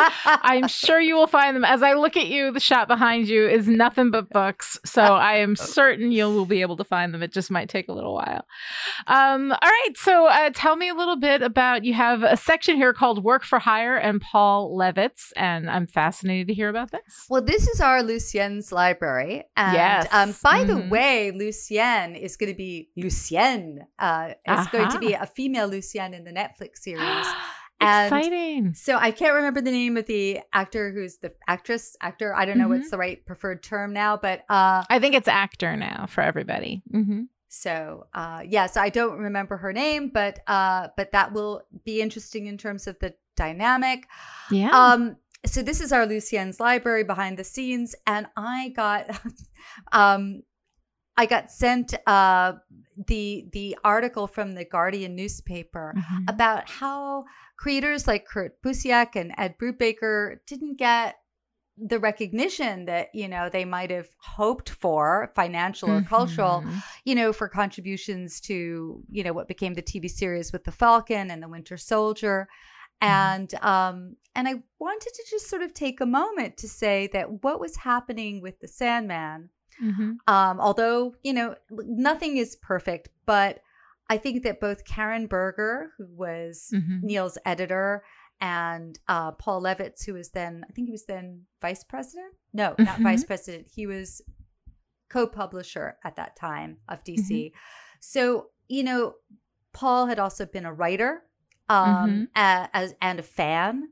[0.43, 1.65] I'm sure you will find them.
[1.65, 4.79] As I look at you, the shop behind you is nothing but books.
[4.85, 7.23] So I am certain you will be able to find them.
[7.23, 8.45] It just might take a little while.
[9.07, 9.91] Um, all right.
[9.97, 13.45] So uh, tell me a little bit about you have a section here called Work
[13.45, 15.33] for Hire and Paul Levitz.
[15.37, 17.27] And I'm fascinated to hear about this.
[17.29, 19.45] Well, this is our Lucien's library.
[19.57, 20.09] And Yes.
[20.13, 20.91] um, by the Mhm.
[20.91, 23.87] way, Lucien is going to be Lucien.
[23.99, 24.99] Uh, is going to Uh-huh.
[24.99, 27.27] be a female Lucien in the Netflix series.
[27.81, 28.75] And Exciting.
[28.75, 32.35] So I can't remember the name of the actor who's the actress, actor.
[32.35, 32.79] I don't know Mhm.
[32.79, 36.83] what's the right preferred term now, but uh I think it's actor now for everybody.
[36.91, 37.23] hmm
[37.53, 42.01] so uh yeah, so I don't remember her name, but uh but that will be
[42.01, 44.07] interesting in terms of the dynamic.
[44.51, 44.71] Yeah.
[44.71, 45.17] Um
[45.47, 49.09] so this is our Lucien's library behind the scenes and I got
[49.93, 50.43] um
[51.17, 52.53] I got sent uh
[53.07, 56.31] the the article from the Guardian newspaper Mhm.
[56.31, 57.25] about how
[57.61, 61.17] creators like Kurt Busiek and Ed Brubaker didn't get
[61.77, 66.83] the recognition that you know they might have hoped for financial or cultural Mhm.
[67.05, 71.31] you know for contributions to you know what became the tv series with the falcon
[71.31, 72.49] and the winter soldier
[73.01, 73.97] and um
[74.35, 77.77] and i wanted to just sort of take a moment to say that what was
[77.77, 79.49] happening with the sandman
[79.83, 80.19] Mhm.
[80.27, 81.55] um, although, you know,
[82.11, 83.53] nothing is perfect, but
[84.11, 87.03] I think that both Karen Berger, who was Mhm.
[87.03, 88.03] Neil's editor,
[88.41, 92.35] and uh, Paul Levitz, who was then, I think he was then vice president?
[92.53, 93.03] No, not Mhm.
[93.05, 93.69] vice president.
[93.75, 94.21] He was
[95.09, 97.53] co publisher at that time of DC.
[98.01, 99.15] So, you know,
[99.73, 101.23] Paul had also been a writer
[101.69, 103.91] um, a- as, and a fan.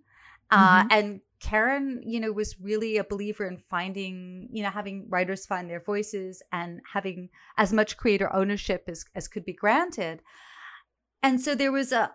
[0.51, 0.89] Uh, Mhm.
[0.91, 5.71] and Karen, you know, was really a believer in finding, you know, having writers find
[5.71, 10.21] their voices and having as much creator ownership as, as could be granted.
[11.23, 12.11] And so there was a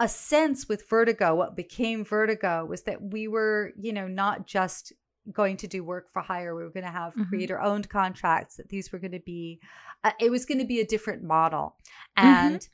[0.00, 4.92] a sense with Vertigo, what became Vertigo was that we were, you know, not just
[5.32, 6.54] going to do work for hire.
[6.54, 7.28] We were going to have Mhm.
[7.28, 9.60] creator owned contracts, that these were going to be,
[10.04, 11.76] uh, it was going to be a different model.
[12.16, 12.24] Mhm.
[12.24, 12.68] And,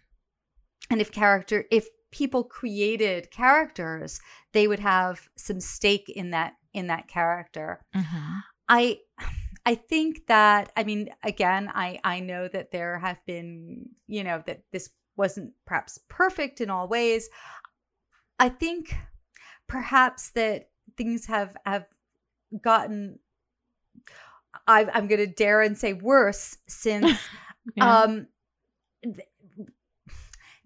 [0.90, 4.20] and if character, if people created characters,
[4.52, 7.84] they would have some stake in that, in that character.
[7.94, 8.40] Mhm.
[8.68, 9.00] I
[9.66, 14.42] I think that I mean again I I know that there have been you know
[14.46, 17.28] that this wasn't perhaps perfect in all ways.
[18.38, 18.94] I think
[19.66, 21.86] perhaps that things have have
[22.62, 23.18] gotten
[24.66, 27.18] I, I'm going to dare and say worse since
[27.76, 28.02] Yeah.
[28.02, 28.28] um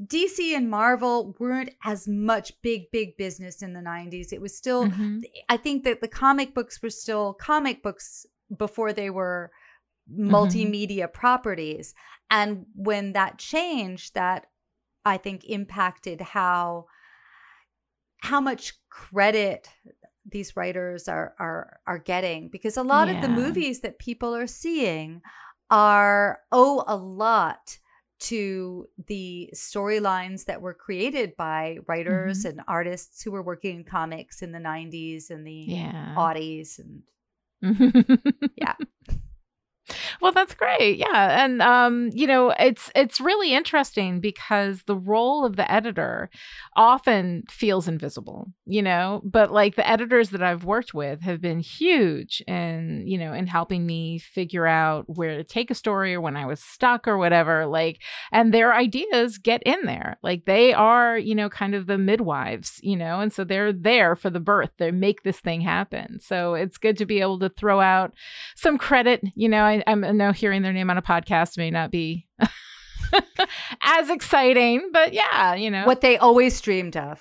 [0.04, 4.32] DC and Marvel weren't as much big big business in the 90s.
[4.32, 5.22] It was still Mhm.
[5.48, 8.26] I think that the comic books were still comic books
[8.56, 9.50] before they were
[10.10, 10.34] Mm-hmm.
[10.34, 11.94] multimedia properties.
[12.30, 14.46] And when that changed, that
[15.04, 16.86] I think impacted how
[18.20, 19.68] how much credit
[20.24, 24.46] these writers are are are getting because a lot of the movies that people are
[24.46, 25.22] seeing
[25.70, 27.78] are owe a lot
[28.20, 32.58] to the storylines that were created by writers Mm-hmm.
[32.58, 36.14] and artists who were working in comics in the 90s and the Yeah.
[36.16, 37.02] aughties and
[38.56, 38.74] Yeah.
[40.20, 40.98] Well, that's great.
[40.98, 41.44] Yeah.
[41.44, 46.28] And um, you know, it's it's really interesting because the role of the editor
[46.76, 51.60] often feels invisible, you know, but like the editors that I've worked with have been
[51.60, 56.20] huge in, you know, in helping me figure out where to take a story or
[56.20, 58.00] when I was stuck or whatever, like
[58.32, 60.18] and their ideas get in there.
[60.22, 64.16] Like they are, you know, kind of the midwives, you know, and so they're there
[64.16, 64.70] for the birth.
[64.78, 66.18] They make this thing happen.
[66.18, 68.14] So it's good to be able to throw out
[68.56, 69.22] some credit.
[69.36, 72.26] You know, I, I'm I know hearing their name on a podcast may not be
[73.82, 77.20] as exciting, but yeah, you know what they always dreamed of.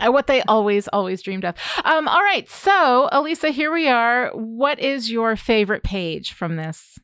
[0.00, 1.56] uh, what they always always dreamed of.
[1.84, 4.30] Um, all right, so Alisa, here we are.
[4.32, 6.98] What is your favorite page from this?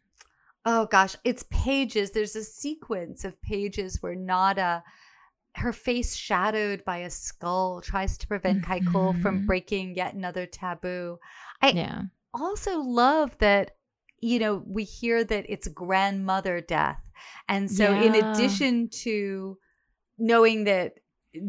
[0.64, 2.11] Oh gosh, it's pages.
[2.11, 4.83] There's a sequence of pages where Nada,
[5.55, 9.47] her face shadowed by a skull, tries to prevent Kai'ckul from Mhm.
[9.47, 11.18] breaking yet another taboo.
[11.62, 12.03] I Yeah,
[12.35, 13.76] also love that,
[14.27, 17.03] you know, we hear that it's grandmother death.
[17.49, 19.57] And so, in addition to
[20.18, 20.95] knowing that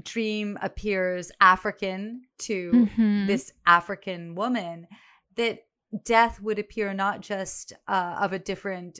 [0.03, 3.27] Dream appears African to Mhm.
[3.27, 4.87] this African woman,
[5.35, 5.59] that
[6.03, 8.99] death would appear not just uh, of a different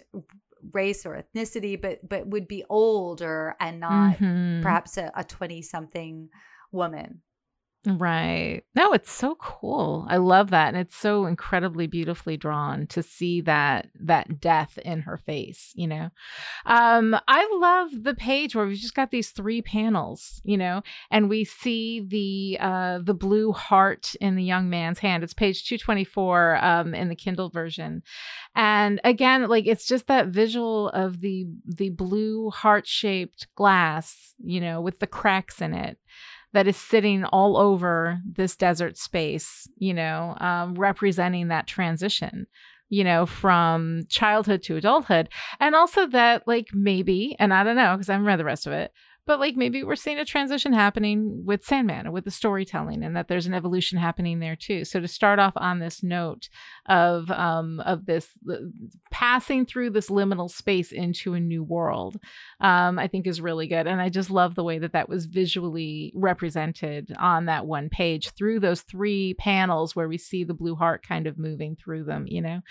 [0.71, 4.61] race or ethnicity, but but would be older and not Mhm.
[4.63, 6.29] perhaps a twenty something
[6.71, 7.21] woman.
[7.85, 8.63] Right.
[8.75, 10.05] No, it's so cool.
[10.09, 15.01] I love that and it's so incredibly beautifully drawn to see that that death in
[15.01, 16.09] her face, you know.
[16.65, 21.29] Um I love the page where we've just got these three panels, you know, and
[21.29, 25.23] we see the uh the blue heart in the young man's hand.
[25.23, 28.03] It's page 224 um in the Kindle version.
[28.53, 34.81] And again, like it's just that visual of the the blue heart-shaped glass, you know,
[34.81, 35.99] with the cracks in it
[36.53, 42.47] that is sitting all over this desert space, you know, um, representing that transition,
[42.89, 45.29] you know, from childhood to adulthood.
[45.59, 48.65] And also that, like, maybe, and I don't know, because I haven't read the rest
[48.65, 48.91] of it,
[49.27, 53.27] but like maybe we're seeing a transition happening with Sandman with the storytelling, and that
[53.27, 54.85] there's an evolution happening there too.
[54.85, 56.49] So to start off on this note
[56.87, 58.29] of um, of this
[59.11, 62.17] passing through this liminal space into a new world,
[62.61, 65.25] um, I think is really good, and I just love the way that that was
[65.25, 70.75] visually represented on that one page through those three panels where we see the blue
[70.75, 72.25] heart kind of moving through them.
[72.27, 72.61] You know,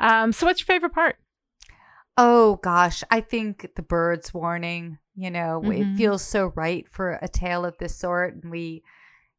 [0.00, 1.16] um, so what's your favorite part?
[2.22, 5.72] Oh gosh, I think the birds warning, you know, mm-hmm.
[5.72, 8.34] it feels so right for a tale of this sort.
[8.34, 8.82] And we,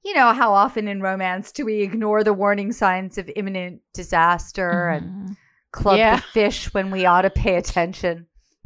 [0.04, 4.96] you know, how often in romance do we ignore the warning signs of imminent disaster
[4.96, 5.06] mm-hmm.
[5.06, 5.38] and
[5.72, 6.16] club yeah.
[6.16, 8.26] the fish when we ought to pay attention?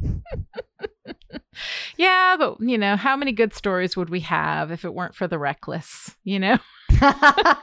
[1.98, 5.28] yeah, but you know, how many good stories would we have if it weren't for
[5.28, 6.56] the reckless, you know?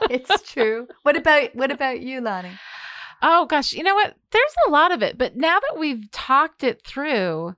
[0.08, 0.86] it's true.
[1.02, 2.52] What about what about you, Lani?
[3.26, 4.14] Oh gosh, you know what?
[4.32, 7.54] There's a lot of it, but now that we've talked it through,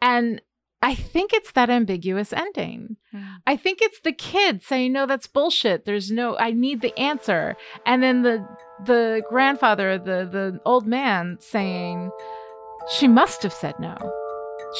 [0.00, 0.40] and
[0.80, 2.96] I think it's that ambiguous ending.
[3.12, 3.38] Mm.
[3.48, 5.86] I think it's the kid saying, "No, that's bullshit.
[5.86, 6.38] There's no.
[6.38, 8.46] I need the answer." And then the
[8.84, 12.12] the grandfather, the the old man, saying,
[12.96, 13.96] "She must have said no."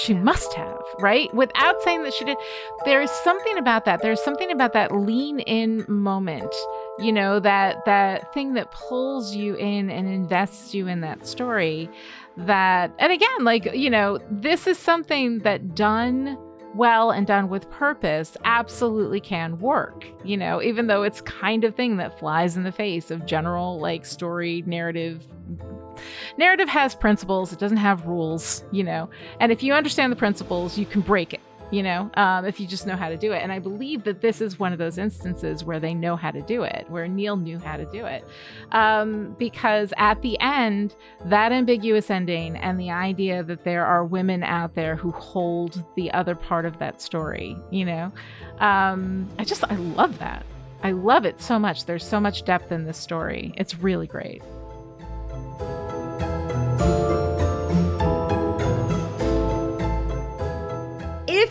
[0.03, 1.33] She must have, right?
[1.35, 2.37] Without saying that she did.
[2.85, 4.03] There is something about that.
[4.03, 6.53] There's something about that lean in moment
[6.99, 11.91] you know that that thing that pulls you in and invests you in that story
[12.37, 16.39] that and again like you know this is something that done
[16.75, 21.75] well and done with purpose absolutely can work you know even though it's kind of
[21.75, 25.25] thing that flies in the face of general like story narrative
[26.39, 27.53] narrative has principles.
[27.53, 29.09] It doesn't have rules you know
[29.41, 31.41] and if you understand the principles you can break it
[31.75, 33.43] you know, um, if you just know how to do it.
[33.43, 36.41] And I believe that this is one of those instances where they know how to
[36.41, 38.25] do it, where Neil knew how to do it.
[38.71, 40.95] Um, because at the end,
[41.25, 46.13] that ambiguous ending and the idea that there are women out there who hold the
[46.13, 48.13] other part of that story, you know,
[48.59, 50.47] um, I just, I love that.
[50.85, 51.87] I love it so much.
[51.87, 53.53] There's so much depth in this story.
[53.57, 54.43] It's really great.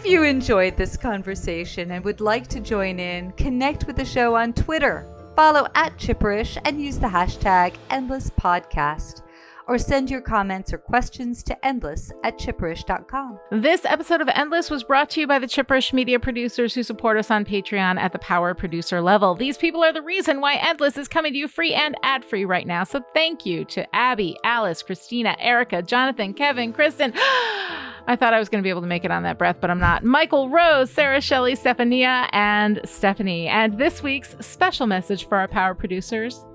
[0.03, 4.35] If you enjoyed this conversation and would like to join in, connect with the show
[4.35, 5.07] on Twitter.
[5.33, 9.21] Follow at Chipperish and use the hashtag EndlessPodcast.
[9.65, 13.39] Or send your comments or questions to endless at chipperish.com.
[13.49, 17.15] This episode of Endless was brought to you by the Chipperish media producers who support
[17.15, 19.35] us on Patreon at the power producer level.
[19.35, 22.43] These people are the reason why Endless is coming to you free and ad free
[22.43, 22.83] right now.
[22.83, 27.13] So thank you to Abby, Alice, Christina, Erica, Jonathan, Kevin, Kristen.
[28.05, 29.69] I thought I was going to be able to make it on that breath, but
[29.71, 30.03] I'm not.
[30.03, 33.47] Michael Rose, Sarah Shelley, Stephania, and Stephanie.
[33.47, 36.45] And this week's special message for our power producers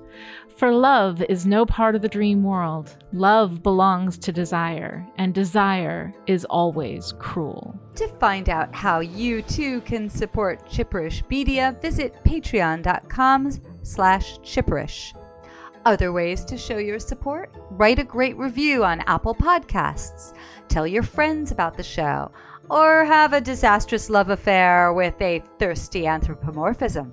[0.57, 2.96] For love is no part of the dream world.
[3.12, 7.78] Love belongs to desire, and desire is always cruel.
[7.94, 13.53] To find out how you too can support Chipperish Media, visit patreon.com
[13.84, 15.14] slash chipperish.
[15.86, 17.55] Other ways to show your support?
[17.70, 20.34] Write a great review on Apple Podcasts
[20.69, 22.31] tell your friends about the show,
[22.71, 27.12] or have a disastrous love affair with a thirsty anthropomorphism.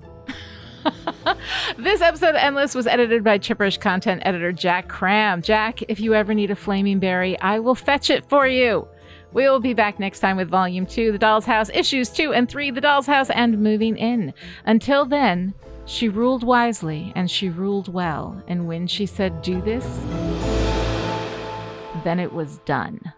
[1.78, 5.42] this episode of Endless was edited by Chipperish content editor Jack Cram.
[5.42, 8.86] Jack, if you ever need a flaming berry, I will fetch it for you.
[9.32, 12.48] We will be back next time with Volume 2, The Doll's House, Issues 2 and
[12.48, 14.32] 3, The Doll's House, and Moving In.
[14.64, 15.54] Until then,
[15.84, 18.42] she ruled wisely and she ruled well.
[18.48, 19.84] And when she said, Do this,
[22.04, 23.12] then it was done.